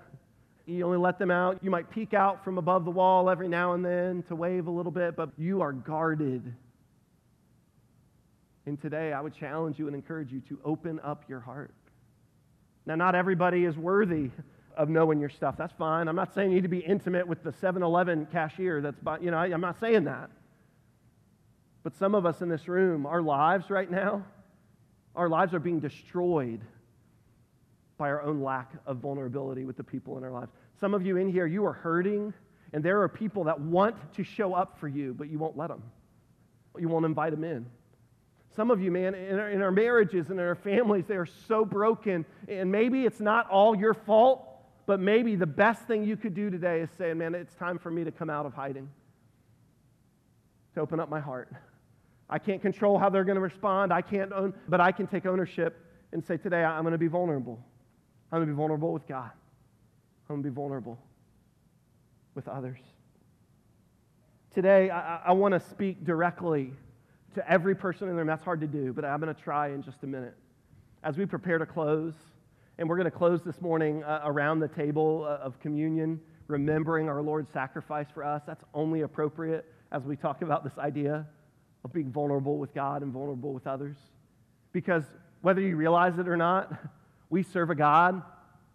You 0.67 0.83
only 0.83 0.97
let 0.97 1.17
them 1.17 1.31
out. 1.31 1.59
You 1.61 1.71
might 1.71 1.89
peek 1.89 2.13
out 2.13 2.43
from 2.43 2.57
above 2.57 2.83
the 2.83 2.91
wall 2.91 3.29
every 3.29 3.47
now 3.47 3.71
and 3.73 3.83
then 3.83 4.21
to 4.23 4.35
wave 4.35 4.67
a 4.67 4.69
little 4.69 4.91
bit, 4.91 5.15
but 5.15 5.29
you 5.37 5.61
are 5.61 5.71
guarded. 5.71 6.53
And 8.65 8.79
today, 8.81 9.13
I 9.13 9.21
would 9.21 9.33
challenge 9.33 9.79
you 9.79 9.87
and 9.87 9.95
encourage 9.95 10.29
you 10.29 10.41
to 10.49 10.59
open 10.65 10.99
up 11.05 11.23
your 11.29 11.39
heart. 11.39 11.73
Now, 12.85 12.95
not 12.95 13.15
everybody 13.15 13.63
is 13.63 13.77
worthy 13.77 14.29
of 14.75 14.89
knowing 14.89 15.21
your 15.21 15.29
stuff. 15.29 15.55
That's 15.57 15.73
fine. 15.73 16.09
I'm 16.09 16.17
not 16.17 16.33
saying 16.33 16.51
you 16.51 16.55
need 16.55 16.63
to 16.63 16.67
be 16.67 16.79
intimate 16.79 17.25
with 17.25 17.43
the 17.43 17.53
7 17.53 17.81
Eleven 17.81 18.27
cashier. 18.29 18.81
That's, 18.81 18.97
you 19.21 19.31
know, 19.31 19.37
I'm 19.37 19.61
not 19.61 19.79
saying 19.79 20.03
that. 20.03 20.29
But 21.81 21.95
some 21.95 22.13
of 22.13 22.25
us 22.25 22.41
in 22.41 22.49
this 22.49 22.67
room, 22.67 23.05
our 23.05 23.21
lives 23.21 23.69
right 23.69 23.89
now, 23.89 24.25
our 25.15 25.29
lives 25.29 25.53
are 25.53 25.59
being 25.59 25.79
destroyed 25.79 26.59
by 27.97 28.09
our 28.09 28.21
own 28.21 28.41
lack 28.41 28.71
of 28.85 28.97
vulnerability 28.97 29.65
with 29.65 29.77
the 29.77 29.83
people 29.83 30.17
in 30.17 30.23
our 30.23 30.31
lives. 30.31 30.51
Some 30.79 30.93
of 30.93 31.05
you 31.05 31.17
in 31.17 31.29
here, 31.29 31.47
you 31.47 31.65
are 31.65 31.73
hurting, 31.73 32.33
and 32.73 32.83
there 32.83 33.01
are 33.01 33.09
people 33.09 33.43
that 33.45 33.59
want 33.59 33.95
to 34.13 34.23
show 34.23 34.53
up 34.53 34.77
for 34.79 34.87
you, 34.87 35.13
but 35.13 35.29
you 35.29 35.39
won't 35.39 35.57
let 35.57 35.69
them. 35.69 35.81
You 36.77 36.89
won't 36.89 37.05
invite 37.05 37.31
them 37.31 37.43
in. 37.43 37.65
Some 38.55 38.71
of 38.71 38.81
you, 38.81 38.91
man, 38.91 39.13
in 39.15 39.39
our, 39.39 39.49
in 39.49 39.61
our 39.61 39.71
marriages 39.71 40.29
and 40.29 40.39
in 40.39 40.45
our 40.45 40.55
families, 40.55 41.05
they 41.07 41.15
are 41.15 41.25
so 41.25 41.65
broken, 41.65 42.25
and 42.47 42.71
maybe 42.71 43.05
it's 43.05 43.19
not 43.19 43.49
all 43.49 43.75
your 43.75 43.93
fault, 43.93 44.47
but 44.85 44.99
maybe 44.99 45.35
the 45.35 45.45
best 45.45 45.83
thing 45.83 46.03
you 46.03 46.17
could 46.17 46.33
do 46.33 46.49
today 46.49 46.81
is 46.81 46.89
say, 46.97 47.13
man, 47.13 47.35
it's 47.35 47.53
time 47.55 47.77
for 47.77 47.91
me 47.91 48.03
to 48.03 48.11
come 48.11 48.29
out 48.29 48.45
of 48.45 48.53
hiding, 48.53 48.89
to 50.73 50.81
open 50.81 50.99
up 50.99 51.09
my 51.09 51.19
heart. 51.19 51.51
I 52.29 52.39
can't 52.39 52.61
control 52.61 52.97
how 52.97 53.09
they're 53.09 53.23
going 53.23 53.35
to 53.35 53.41
respond. 53.41 53.93
I 53.93 54.01
can't 54.01 54.33
own, 54.33 54.53
but 54.67 54.81
I 54.81 54.91
can 54.91 55.07
take 55.07 55.25
ownership 55.25 55.83
and 56.11 56.23
say, 56.23 56.37
today 56.37 56.63
I'm 56.63 56.83
going 56.83 56.91
to 56.93 56.97
be 56.97 57.07
vulnerable. 57.07 57.59
I'm 58.31 58.39
going 58.39 58.47
to 58.47 58.53
be 58.53 58.57
vulnerable 58.57 58.91
with 58.91 59.07
God. 59.07 59.31
I'm 60.29 60.35
going 60.35 60.43
to 60.43 60.49
be 60.49 60.53
vulnerable 60.53 60.97
with 62.35 62.47
others. 62.47 62.79
Today, 64.53 64.89
I, 64.89 65.17
I 65.27 65.31
want 65.31 65.53
to 65.53 65.59
speak 65.59 66.03
directly 66.03 66.73
to 67.35 67.49
every 67.49 67.75
person 67.75 68.09
in 68.09 68.15
the 68.15 68.17
room. 68.17 68.27
That's 68.27 68.43
hard 68.43 68.59
to 68.61 68.67
do, 68.67 68.91
but 68.91 69.05
I'm 69.05 69.21
going 69.21 69.33
to 69.33 69.41
try 69.41 69.69
in 69.69 69.81
just 69.81 70.03
a 70.03 70.07
minute. 70.07 70.33
As 71.03 71.17
we 71.17 71.25
prepare 71.25 71.57
to 71.57 71.65
close, 71.65 72.13
and 72.77 72.89
we're 72.89 72.97
going 72.97 73.05
to 73.05 73.17
close 73.17 73.43
this 73.43 73.61
morning 73.61 74.03
uh, 74.03 74.21
around 74.25 74.59
the 74.59 74.67
table 74.67 75.25
uh, 75.25 75.43
of 75.43 75.59
communion, 75.59 76.19
remembering 76.47 77.07
our 77.07 77.21
Lord's 77.21 77.51
sacrifice 77.51 78.07
for 78.13 78.23
us. 78.23 78.41
That's 78.45 78.63
only 78.73 79.01
appropriate 79.01 79.65
as 79.91 80.03
we 80.03 80.15
talk 80.15 80.41
about 80.41 80.63
this 80.63 80.77
idea 80.77 81.25
of 81.85 81.93
being 81.93 82.11
vulnerable 82.11 82.57
with 82.57 82.73
God 82.73 83.03
and 83.03 83.11
vulnerable 83.13 83.53
with 83.53 83.67
others. 83.67 83.97
Because 84.73 85.03
whether 85.41 85.61
you 85.61 85.75
realize 85.75 86.19
it 86.19 86.27
or 86.27 86.37
not, 86.37 86.73
we 87.29 87.43
serve 87.43 87.69
a 87.69 87.75
God 87.75 88.21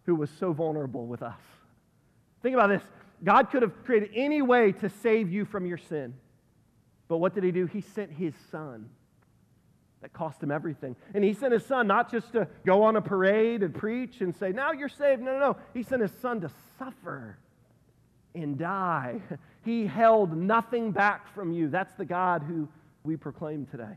who 0.04 0.14
was 0.14 0.30
so 0.38 0.52
vulnerable 0.52 1.06
with 1.06 1.22
us. 1.22 1.40
Think 2.42 2.54
about 2.54 2.68
this 2.68 2.82
God 3.24 3.50
could 3.50 3.62
have 3.62 3.84
created 3.84 4.10
any 4.14 4.42
way 4.42 4.72
to 4.72 4.88
save 4.88 5.30
you 5.30 5.44
from 5.44 5.64
your 5.66 5.78
sin. 5.78 6.14
But 7.08 7.18
what 7.18 7.34
did 7.34 7.44
he 7.44 7.52
do? 7.52 7.66
He 7.66 7.80
sent 7.80 8.10
his 8.12 8.34
son. 8.50 8.88
That 10.00 10.12
cost 10.12 10.42
him 10.42 10.50
everything. 10.50 10.96
And 11.14 11.22
he 11.22 11.32
sent 11.32 11.52
his 11.52 11.64
son 11.64 11.86
not 11.86 12.10
just 12.10 12.32
to 12.32 12.48
go 12.66 12.82
on 12.82 12.96
a 12.96 13.00
parade 13.00 13.62
and 13.62 13.72
preach 13.72 14.20
and 14.20 14.34
say, 14.34 14.50
now 14.50 14.72
you're 14.72 14.88
saved. 14.88 15.22
No, 15.22 15.32
no, 15.32 15.38
no. 15.38 15.56
He 15.74 15.84
sent 15.84 16.02
his 16.02 16.10
son 16.20 16.40
to 16.40 16.50
suffer 16.78 17.38
and 18.34 18.58
die. 18.58 19.20
He 19.64 19.86
held 19.86 20.36
nothing 20.36 20.90
back 20.90 21.32
from 21.36 21.52
you. 21.52 21.68
That's 21.68 21.94
the 21.94 22.04
God 22.04 22.42
who 22.42 22.66
we 23.04 23.16
proclaim 23.16 23.64
today. 23.66 23.96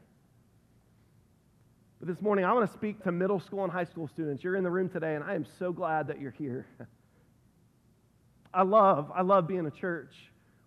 But 1.99 2.09
this 2.09 2.21
morning, 2.21 2.43
I 2.45 2.53
want 2.53 2.69
to 2.69 2.73
speak 2.73 3.03
to 3.03 3.11
middle 3.11 3.39
school 3.39 3.63
and 3.63 3.71
high 3.71 3.85
school 3.85 4.07
students. 4.07 4.43
You're 4.43 4.55
in 4.55 4.63
the 4.63 4.69
room 4.69 4.89
today, 4.89 5.15
and 5.15 5.23
I 5.23 5.35
am 5.35 5.45
so 5.59 5.71
glad 5.71 6.07
that 6.07 6.19
you're 6.19 6.31
here. 6.31 6.65
I 8.53 8.63
love, 8.63 9.11
I 9.13 9.21
love 9.21 9.47
being 9.47 9.65
a 9.65 9.71
church 9.71 10.13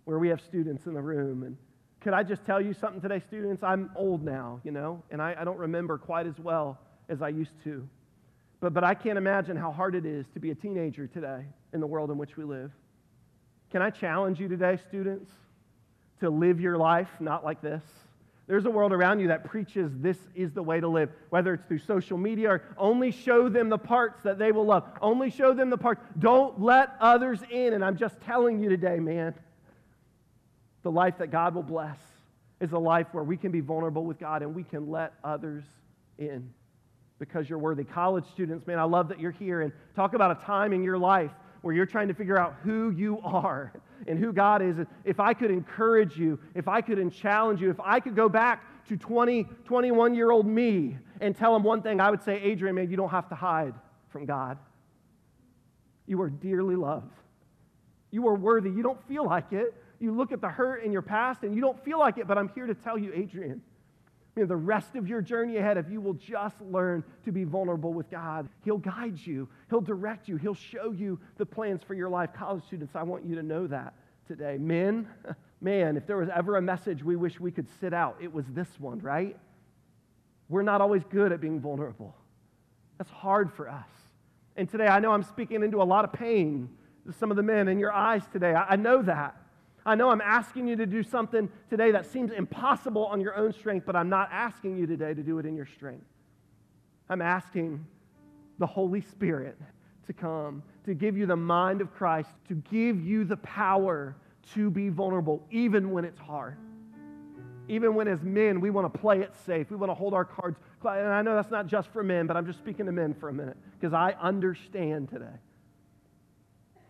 where 0.04 0.18
we 0.18 0.28
have 0.28 0.40
students 0.40 0.86
in 0.86 0.94
the 0.94 1.02
room. 1.02 1.42
And 1.42 1.56
could 2.00 2.14
I 2.14 2.22
just 2.22 2.44
tell 2.44 2.60
you 2.60 2.72
something 2.72 3.00
today, 3.00 3.20
students? 3.26 3.62
I'm 3.62 3.90
old 3.94 4.24
now, 4.24 4.60
you 4.64 4.70
know, 4.70 5.02
and 5.10 5.20
I, 5.20 5.36
I 5.38 5.44
don't 5.44 5.58
remember 5.58 5.98
quite 5.98 6.26
as 6.26 6.38
well 6.38 6.78
as 7.08 7.22
I 7.22 7.28
used 7.28 7.52
to. 7.64 7.86
But, 8.60 8.74
but 8.74 8.84
I 8.84 8.94
can't 8.94 9.18
imagine 9.18 9.56
how 9.56 9.70
hard 9.70 9.94
it 9.94 10.06
is 10.06 10.26
to 10.34 10.40
be 10.40 10.50
a 10.50 10.54
teenager 10.54 11.06
today 11.06 11.44
in 11.72 11.80
the 11.80 11.86
world 11.86 12.10
in 12.10 12.18
which 12.18 12.36
we 12.36 12.44
live. 12.44 12.72
Can 13.70 13.82
I 13.82 13.90
challenge 13.90 14.40
you 14.40 14.48
today, 14.48 14.78
students, 14.88 15.30
to 16.20 16.30
live 16.30 16.60
your 16.60 16.78
life 16.78 17.08
not 17.20 17.44
like 17.44 17.60
this? 17.60 17.82
There's 18.48 18.64
a 18.64 18.70
world 18.70 18.92
around 18.92 19.20
you 19.20 19.28
that 19.28 19.44
preaches 19.44 19.92
this 19.96 20.16
is 20.34 20.52
the 20.52 20.62
way 20.62 20.80
to 20.80 20.88
live, 20.88 21.10
whether 21.28 21.52
it's 21.52 21.64
through 21.66 21.80
social 21.80 22.16
media 22.16 22.48
or 22.48 22.62
only 22.78 23.10
show 23.10 23.50
them 23.50 23.68
the 23.68 23.76
parts 23.76 24.22
that 24.22 24.38
they 24.38 24.52
will 24.52 24.64
love. 24.64 24.84
Only 25.02 25.30
show 25.30 25.52
them 25.52 25.68
the 25.68 25.76
parts. 25.76 26.00
Don't 26.18 26.58
let 26.58 26.94
others 26.98 27.40
in. 27.50 27.74
And 27.74 27.84
I'm 27.84 27.98
just 27.98 28.18
telling 28.22 28.58
you 28.58 28.70
today, 28.70 28.98
man, 29.00 29.34
the 30.82 30.90
life 30.90 31.18
that 31.18 31.30
God 31.30 31.54
will 31.54 31.62
bless 31.62 31.98
is 32.58 32.72
a 32.72 32.78
life 32.78 33.08
where 33.12 33.22
we 33.22 33.36
can 33.36 33.52
be 33.52 33.60
vulnerable 33.60 34.04
with 34.04 34.18
God 34.18 34.42
and 34.42 34.54
we 34.54 34.64
can 34.64 34.90
let 34.90 35.12
others 35.22 35.64
in 36.16 36.48
because 37.18 37.50
you're 37.50 37.58
worthy. 37.58 37.84
College 37.84 38.24
students, 38.32 38.66
man, 38.66 38.78
I 38.78 38.84
love 38.84 39.08
that 39.08 39.20
you're 39.20 39.30
here 39.30 39.60
and 39.60 39.72
talk 39.94 40.14
about 40.14 40.30
a 40.30 40.44
time 40.46 40.72
in 40.72 40.82
your 40.82 40.96
life 40.96 41.32
where 41.60 41.74
you're 41.74 41.86
trying 41.86 42.08
to 42.08 42.14
figure 42.14 42.38
out 42.38 42.56
who 42.62 42.90
you 42.90 43.20
are 43.20 43.74
and 44.06 44.18
who 44.18 44.32
God 44.32 44.62
is. 44.62 44.76
If 45.04 45.20
I 45.20 45.34
could 45.34 45.50
encourage 45.50 46.16
you, 46.16 46.38
if 46.54 46.68
I 46.68 46.80
could 46.80 47.12
challenge 47.12 47.60
you, 47.60 47.70
if 47.70 47.80
I 47.80 48.00
could 48.00 48.14
go 48.14 48.28
back 48.28 48.64
to 48.88 48.96
20, 48.96 49.46
21 49.64 50.14
year 50.14 50.30
old 50.30 50.46
me 50.46 50.96
and 51.20 51.36
tell 51.36 51.54
him 51.54 51.62
one 51.62 51.82
thing, 51.82 52.00
I 52.00 52.10
would 52.10 52.22
say, 52.22 52.40
Adrian, 52.42 52.74
man, 52.76 52.90
you 52.90 52.96
don't 52.96 53.10
have 53.10 53.28
to 53.28 53.34
hide 53.34 53.74
from 54.08 54.24
God. 54.24 54.58
You 56.06 56.20
are 56.22 56.30
dearly 56.30 56.76
loved. 56.76 57.12
You 58.10 58.26
are 58.28 58.34
worthy. 58.34 58.70
You 58.70 58.82
don't 58.82 59.02
feel 59.06 59.26
like 59.26 59.52
it. 59.52 59.74
You 60.00 60.12
look 60.12 60.32
at 60.32 60.40
the 60.40 60.48
hurt 60.48 60.84
in 60.84 60.92
your 60.92 61.02
past 61.02 61.42
and 61.42 61.54
you 61.54 61.60
don't 61.60 61.82
feel 61.84 61.98
like 61.98 62.18
it, 62.18 62.26
but 62.26 62.38
I'm 62.38 62.48
here 62.54 62.66
to 62.66 62.74
tell 62.74 62.96
you, 62.96 63.12
Adrian, 63.14 63.60
you 64.38 64.44
know, 64.44 64.48
the 64.48 64.56
rest 64.56 64.94
of 64.94 65.08
your 65.08 65.20
journey 65.20 65.56
ahead, 65.56 65.78
if 65.78 65.90
you 65.90 66.00
will 66.00 66.14
just 66.14 66.54
learn 66.60 67.02
to 67.24 67.32
be 67.32 67.42
vulnerable 67.42 67.92
with 67.92 68.08
God, 68.08 68.48
He'll 68.64 68.78
guide 68.78 69.18
you, 69.18 69.48
He'll 69.68 69.80
direct 69.80 70.28
you, 70.28 70.36
He'll 70.36 70.54
show 70.54 70.92
you 70.92 71.18
the 71.38 71.44
plans 71.44 71.82
for 71.82 71.94
your 71.94 72.08
life. 72.08 72.30
College 72.32 72.62
students, 72.64 72.94
I 72.94 73.02
want 73.02 73.24
you 73.24 73.34
to 73.34 73.42
know 73.42 73.66
that 73.66 73.94
today. 74.28 74.56
Men, 74.56 75.08
man, 75.60 75.96
if 75.96 76.06
there 76.06 76.18
was 76.18 76.28
ever 76.32 76.56
a 76.56 76.62
message 76.62 77.02
we 77.02 77.16
wish 77.16 77.40
we 77.40 77.50
could 77.50 77.66
sit 77.80 77.92
out, 77.92 78.16
it 78.20 78.32
was 78.32 78.44
this 78.50 78.68
one, 78.78 79.00
right? 79.00 79.36
We're 80.48 80.62
not 80.62 80.80
always 80.80 81.02
good 81.02 81.32
at 81.32 81.40
being 81.40 81.58
vulnerable. 81.58 82.14
That's 82.96 83.10
hard 83.10 83.52
for 83.52 83.68
us. 83.68 83.88
And 84.54 84.70
today, 84.70 84.86
I 84.86 85.00
know 85.00 85.10
I'm 85.10 85.24
speaking 85.24 85.64
into 85.64 85.82
a 85.82 85.84
lot 85.84 86.04
of 86.04 86.12
pain 86.12 86.68
to 87.08 87.12
some 87.12 87.32
of 87.32 87.36
the 87.36 87.42
men 87.42 87.66
in 87.66 87.80
your 87.80 87.92
eyes 87.92 88.22
today. 88.32 88.54
I 88.54 88.76
know 88.76 89.02
that. 89.02 89.34
I 89.88 89.94
know 89.94 90.10
I'm 90.10 90.20
asking 90.20 90.68
you 90.68 90.76
to 90.76 90.84
do 90.84 91.02
something 91.02 91.48
today 91.70 91.92
that 91.92 92.04
seems 92.04 92.30
impossible 92.30 93.06
on 93.06 93.22
your 93.22 93.34
own 93.34 93.54
strength, 93.54 93.86
but 93.86 93.96
I'm 93.96 94.10
not 94.10 94.28
asking 94.30 94.76
you 94.76 94.86
today 94.86 95.14
to 95.14 95.22
do 95.22 95.38
it 95.38 95.46
in 95.46 95.56
your 95.56 95.64
strength. 95.64 96.04
I'm 97.08 97.22
asking 97.22 97.86
the 98.58 98.66
Holy 98.66 99.00
Spirit 99.00 99.58
to 100.06 100.12
come, 100.12 100.62
to 100.84 100.92
give 100.92 101.16
you 101.16 101.24
the 101.24 101.36
mind 101.36 101.80
of 101.80 101.90
Christ, 101.94 102.28
to 102.48 102.54
give 102.70 103.00
you 103.00 103.24
the 103.24 103.38
power 103.38 104.14
to 104.52 104.70
be 104.70 104.90
vulnerable, 104.90 105.42
even 105.50 105.90
when 105.90 106.04
it's 106.04 106.18
hard. 106.18 106.58
Even 107.66 107.94
when, 107.94 108.08
as 108.08 108.22
men, 108.22 108.60
we 108.60 108.68
want 108.68 108.92
to 108.92 108.98
play 108.98 109.20
it 109.20 109.32
safe, 109.46 109.70
we 109.70 109.76
want 109.76 109.88
to 109.88 109.94
hold 109.94 110.12
our 110.12 110.24
cards. 110.24 110.58
And 110.84 111.08
I 111.08 111.22
know 111.22 111.34
that's 111.34 111.50
not 111.50 111.66
just 111.66 111.90
for 111.94 112.02
men, 112.02 112.26
but 112.26 112.36
I'm 112.36 112.44
just 112.44 112.58
speaking 112.58 112.84
to 112.84 112.92
men 112.92 113.14
for 113.14 113.30
a 113.30 113.32
minute 113.32 113.56
because 113.80 113.94
I 113.94 114.14
understand 114.20 115.08
today 115.08 115.38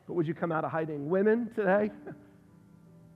But 0.08 0.14
would 0.14 0.26
you 0.26 0.34
come 0.34 0.50
out 0.50 0.64
of 0.64 0.72
hiding? 0.72 1.08
Women 1.08 1.50
today? 1.54 1.92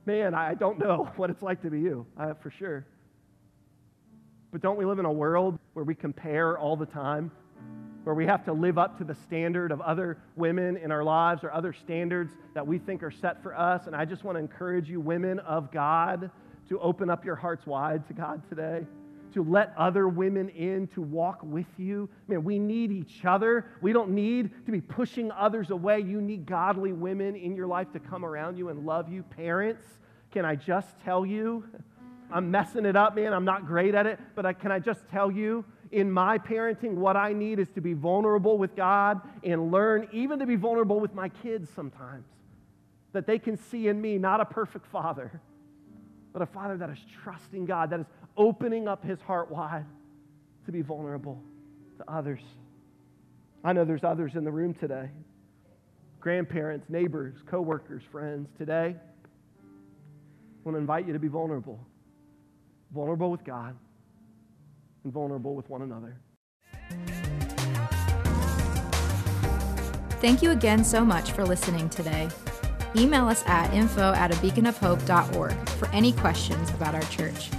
Man, 0.05 0.33
I 0.33 0.53
don't 0.53 0.79
know 0.79 1.09
what 1.15 1.29
it's 1.29 1.41
like 1.41 1.61
to 1.61 1.69
be 1.69 1.79
you, 1.79 2.05
uh, 2.17 2.33
for 2.35 2.51
sure. 2.51 2.85
But 4.51 4.61
don't 4.61 4.77
we 4.77 4.85
live 4.85 4.99
in 4.99 5.05
a 5.05 5.11
world 5.11 5.57
where 5.73 5.85
we 5.85 5.95
compare 5.95 6.57
all 6.57 6.75
the 6.75 6.85
time? 6.85 7.31
Where 8.03 8.13
we 8.13 8.25
have 8.25 8.43
to 8.45 8.53
live 8.53 8.77
up 8.77 8.97
to 8.97 9.03
the 9.03 9.15
standard 9.15 9.71
of 9.71 9.79
other 9.79 10.17
women 10.35 10.75
in 10.77 10.91
our 10.91 11.03
lives 11.03 11.43
or 11.43 11.53
other 11.53 11.71
standards 11.71 12.33
that 12.53 12.67
we 12.67 12.77
think 12.77 13.01
are 13.01 13.11
set 13.11 13.41
for 13.41 13.57
us? 13.57 13.87
And 13.87 13.95
I 13.95 14.03
just 14.05 14.23
want 14.23 14.35
to 14.35 14.39
encourage 14.39 14.89
you, 14.89 14.99
women 14.99 15.39
of 15.39 15.71
God, 15.71 16.29
to 16.67 16.79
open 16.79 17.09
up 17.09 17.23
your 17.23 17.35
hearts 17.35 17.65
wide 17.65 18.05
to 18.07 18.13
God 18.13 18.41
today 18.49 18.85
to 19.33 19.43
let 19.43 19.73
other 19.77 20.07
women 20.07 20.49
in 20.49 20.87
to 20.87 21.01
walk 21.01 21.39
with 21.43 21.67
you. 21.77 22.09
Man, 22.27 22.43
we 22.43 22.59
need 22.59 22.91
each 22.91 23.25
other. 23.25 23.65
We 23.81 23.93
don't 23.93 24.11
need 24.11 24.51
to 24.65 24.71
be 24.71 24.81
pushing 24.81 25.31
others 25.31 25.71
away. 25.71 25.99
You 25.99 26.21
need 26.21 26.45
godly 26.45 26.93
women 26.93 27.35
in 27.35 27.55
your 27.55 27.67
life 27.67 27.91
to 27.93 27.99
come 27.99 28.23
around 28.23 28.57
you 28.57 28.69
and 28.69 28.85
love 28.85 29.09
you. 29.11 29.23
Parents, 29.23 29.83
can 30.31 30.45
I 30.45 30.55
just 30.55 30.99
tell 31.03 31.25
you? 31.25 31.65
I'm 32.31 32.49
messing 32.49 32.85
it 32.85 32.95
up, 32.95 33.15
man. 33.15 33.33
I'm 33.33 33.45
not 33.45 33.67
great 33.67 33.93
at 33.93 34.07
it, 34.07 34.19
but 34.35 34.45
I, 34.45 34.53
can 34.53 34.71
I 34.71 34.79
just 34.79 35.07
tell 35.09 35.31
you? 35.31 35.63
In 35.91 36.11
my 36.11 36.39
parenting, 36.39 36.95
what 36.95 37.15
I 37.15 37.33
need 37.33 37.59
is 37.59 37.69
to 37.75 37.81
be 37.81 37.93
vulnerable 37.93 38.57
with 38.57 38.75
God 38.75 39.21
and 39.43 39.71
learn 39.71 40.07
even 40.11 40.39
to 40.39 40.47
be 40.47 40.55
vulnerable 40.55 40.99
with 40.99 41.13
my 41.13 41.29
kids 41.29 41.69
sometimes. 41.75 42.25
That 43.11 43.27
they 43.27 43.37
can 43.37 43.57
see 43.57 43.87
in 43.87 44.01
me 44.01 44.17
not 44.17 44.41
a 44.41 44.45
perfect 44.45 44.87
father, 44.87 45.39
but 46.33 46.41
a 46.41 46.47
father 46.47 46.75
that 46.77 46.89
is 46.89 46.97
trusting 47.23 47.65
God, 47.65 47.91
that 47.91 47.99
is 47.99 48.05
opening 48.35 48.87
up 48.87 49.05
his 49.05 49.21
heart 49.21 49.51
wide 49.51 49.85
to 50.65 50.71
be 50.71 50.81
vulnerable 50.81 51.41
to 51.97 52.11
others. 52.11 52.41
I 53.63 53.71
know 53.71 53.85
there's 53.85 54.03
others 54.03 54.33
in 54.35 54.43
the 54.43 54.51
room 54.51 54.73
today 54.73 55.09
grandparents, 56.19 56.89
neighbors, 56.89 57.35
coworkers, 57.45 58.01
friends. 58.09 58.47
Today, 58.57 58.95
I 58.95 60.63
want 60.63 60.75
to 60.75 60.79
invite 60.79 61.05
you 61.05 61.11
to 61.11 61.19
be 61.19 61.27
vulnerable. 61.27 61.85
Vulnerable 62.93 63.29
with 63.29 63.43
God 63.43 63.75
and 65.03 65.11
vulnerable 65.11 65.53
with 65.53 65.69
one 65.69 65.81
another. 65.81 66.15
Thank 70.21 70.41
you 70.41 70.51
again 70.51 70.85
so 70.85 71.03
much 71.03 71.33
for 71.33 71.43
listening 71.45 71.89
today. 71.89 72.29
Email 72.95 73.27
us 73.27 73.43
at 73.47 73.73
info 73.73 74.13
at 74.13 74.31
a 74.31 74.35
beaconofhope.org 74.35 75.69
for 75.69 75.87
any 75.89 76.11
questions 76.11 76.69
about 76.71 76.95
our 76.95 77.01
church. 77.03 77.49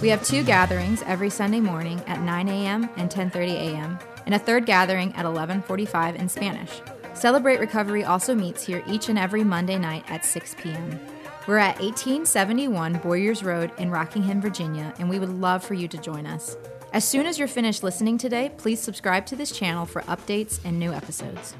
We 0.00 0.08
have 0.08 0.24
two 0.24 0.42
gatherings 0.44 1.02
every 1.06 1.30
Sunday 1.30 1.60
morning 1.60 2.00
at 2.06 2.20
9 2.20 2.48
a.m. 2.48 2.88
and 2.96 3.10
10:30 3.10 3.48
a.m. 3.52 3.98
and 4.26 4.34
a 4.34 4.38
third 4.38 4.66
gathering 4.66 5.14
at 5.14 5.24
11:45 5.24 6.16
in 6.16 6.28
Spanish. 6.28 6.80
Celebrate 7.14 7.60
Recovery 7.60 8.04
also 8.04 8.34
meets 8.34 8.62
here 8.62 8.84
each 8.86 9.08
and 9.08 9.18
every 9.18 9.42
Monday 9.42 9.78
night 9.78 10.04
at 10.08 10.24
6 10.24 10.54
p.m. 10.58 11.00
We're 11.46 11.58
at 11.58 11.80
1871 11.80 12.98
Boyers 12.98 13.42
Road 13.42 13.72
in 13.78 13.90
Rockingham, 13.90 14.40
Virginia, 14.40 14.92
and 14.98 15.08
we 15.08 15.18
would 15.18 15.30
love 15.30 15.64
for 15.64 15.74
you 15.74 15.88
to 15.88 15.98
join 15.98 16.26
us. 16.26 16.56
As 16.92 17.04
soon 17.04 17.24
as 17.24 17.38
you're 17.38 17.48
finished 17.48 17.82
listening 17.82 18.18
today, 18.18 18.52
please 18.56 18.80
subscribe 18.80 19.26
to 19.26 19.36
this 19.36 19.50
channel 19.50 19.86
for 19.86 20.02
updates 20.02 20.60
and 20.64 20.78
new 20.78 20.92
episodes. 20.92 21.54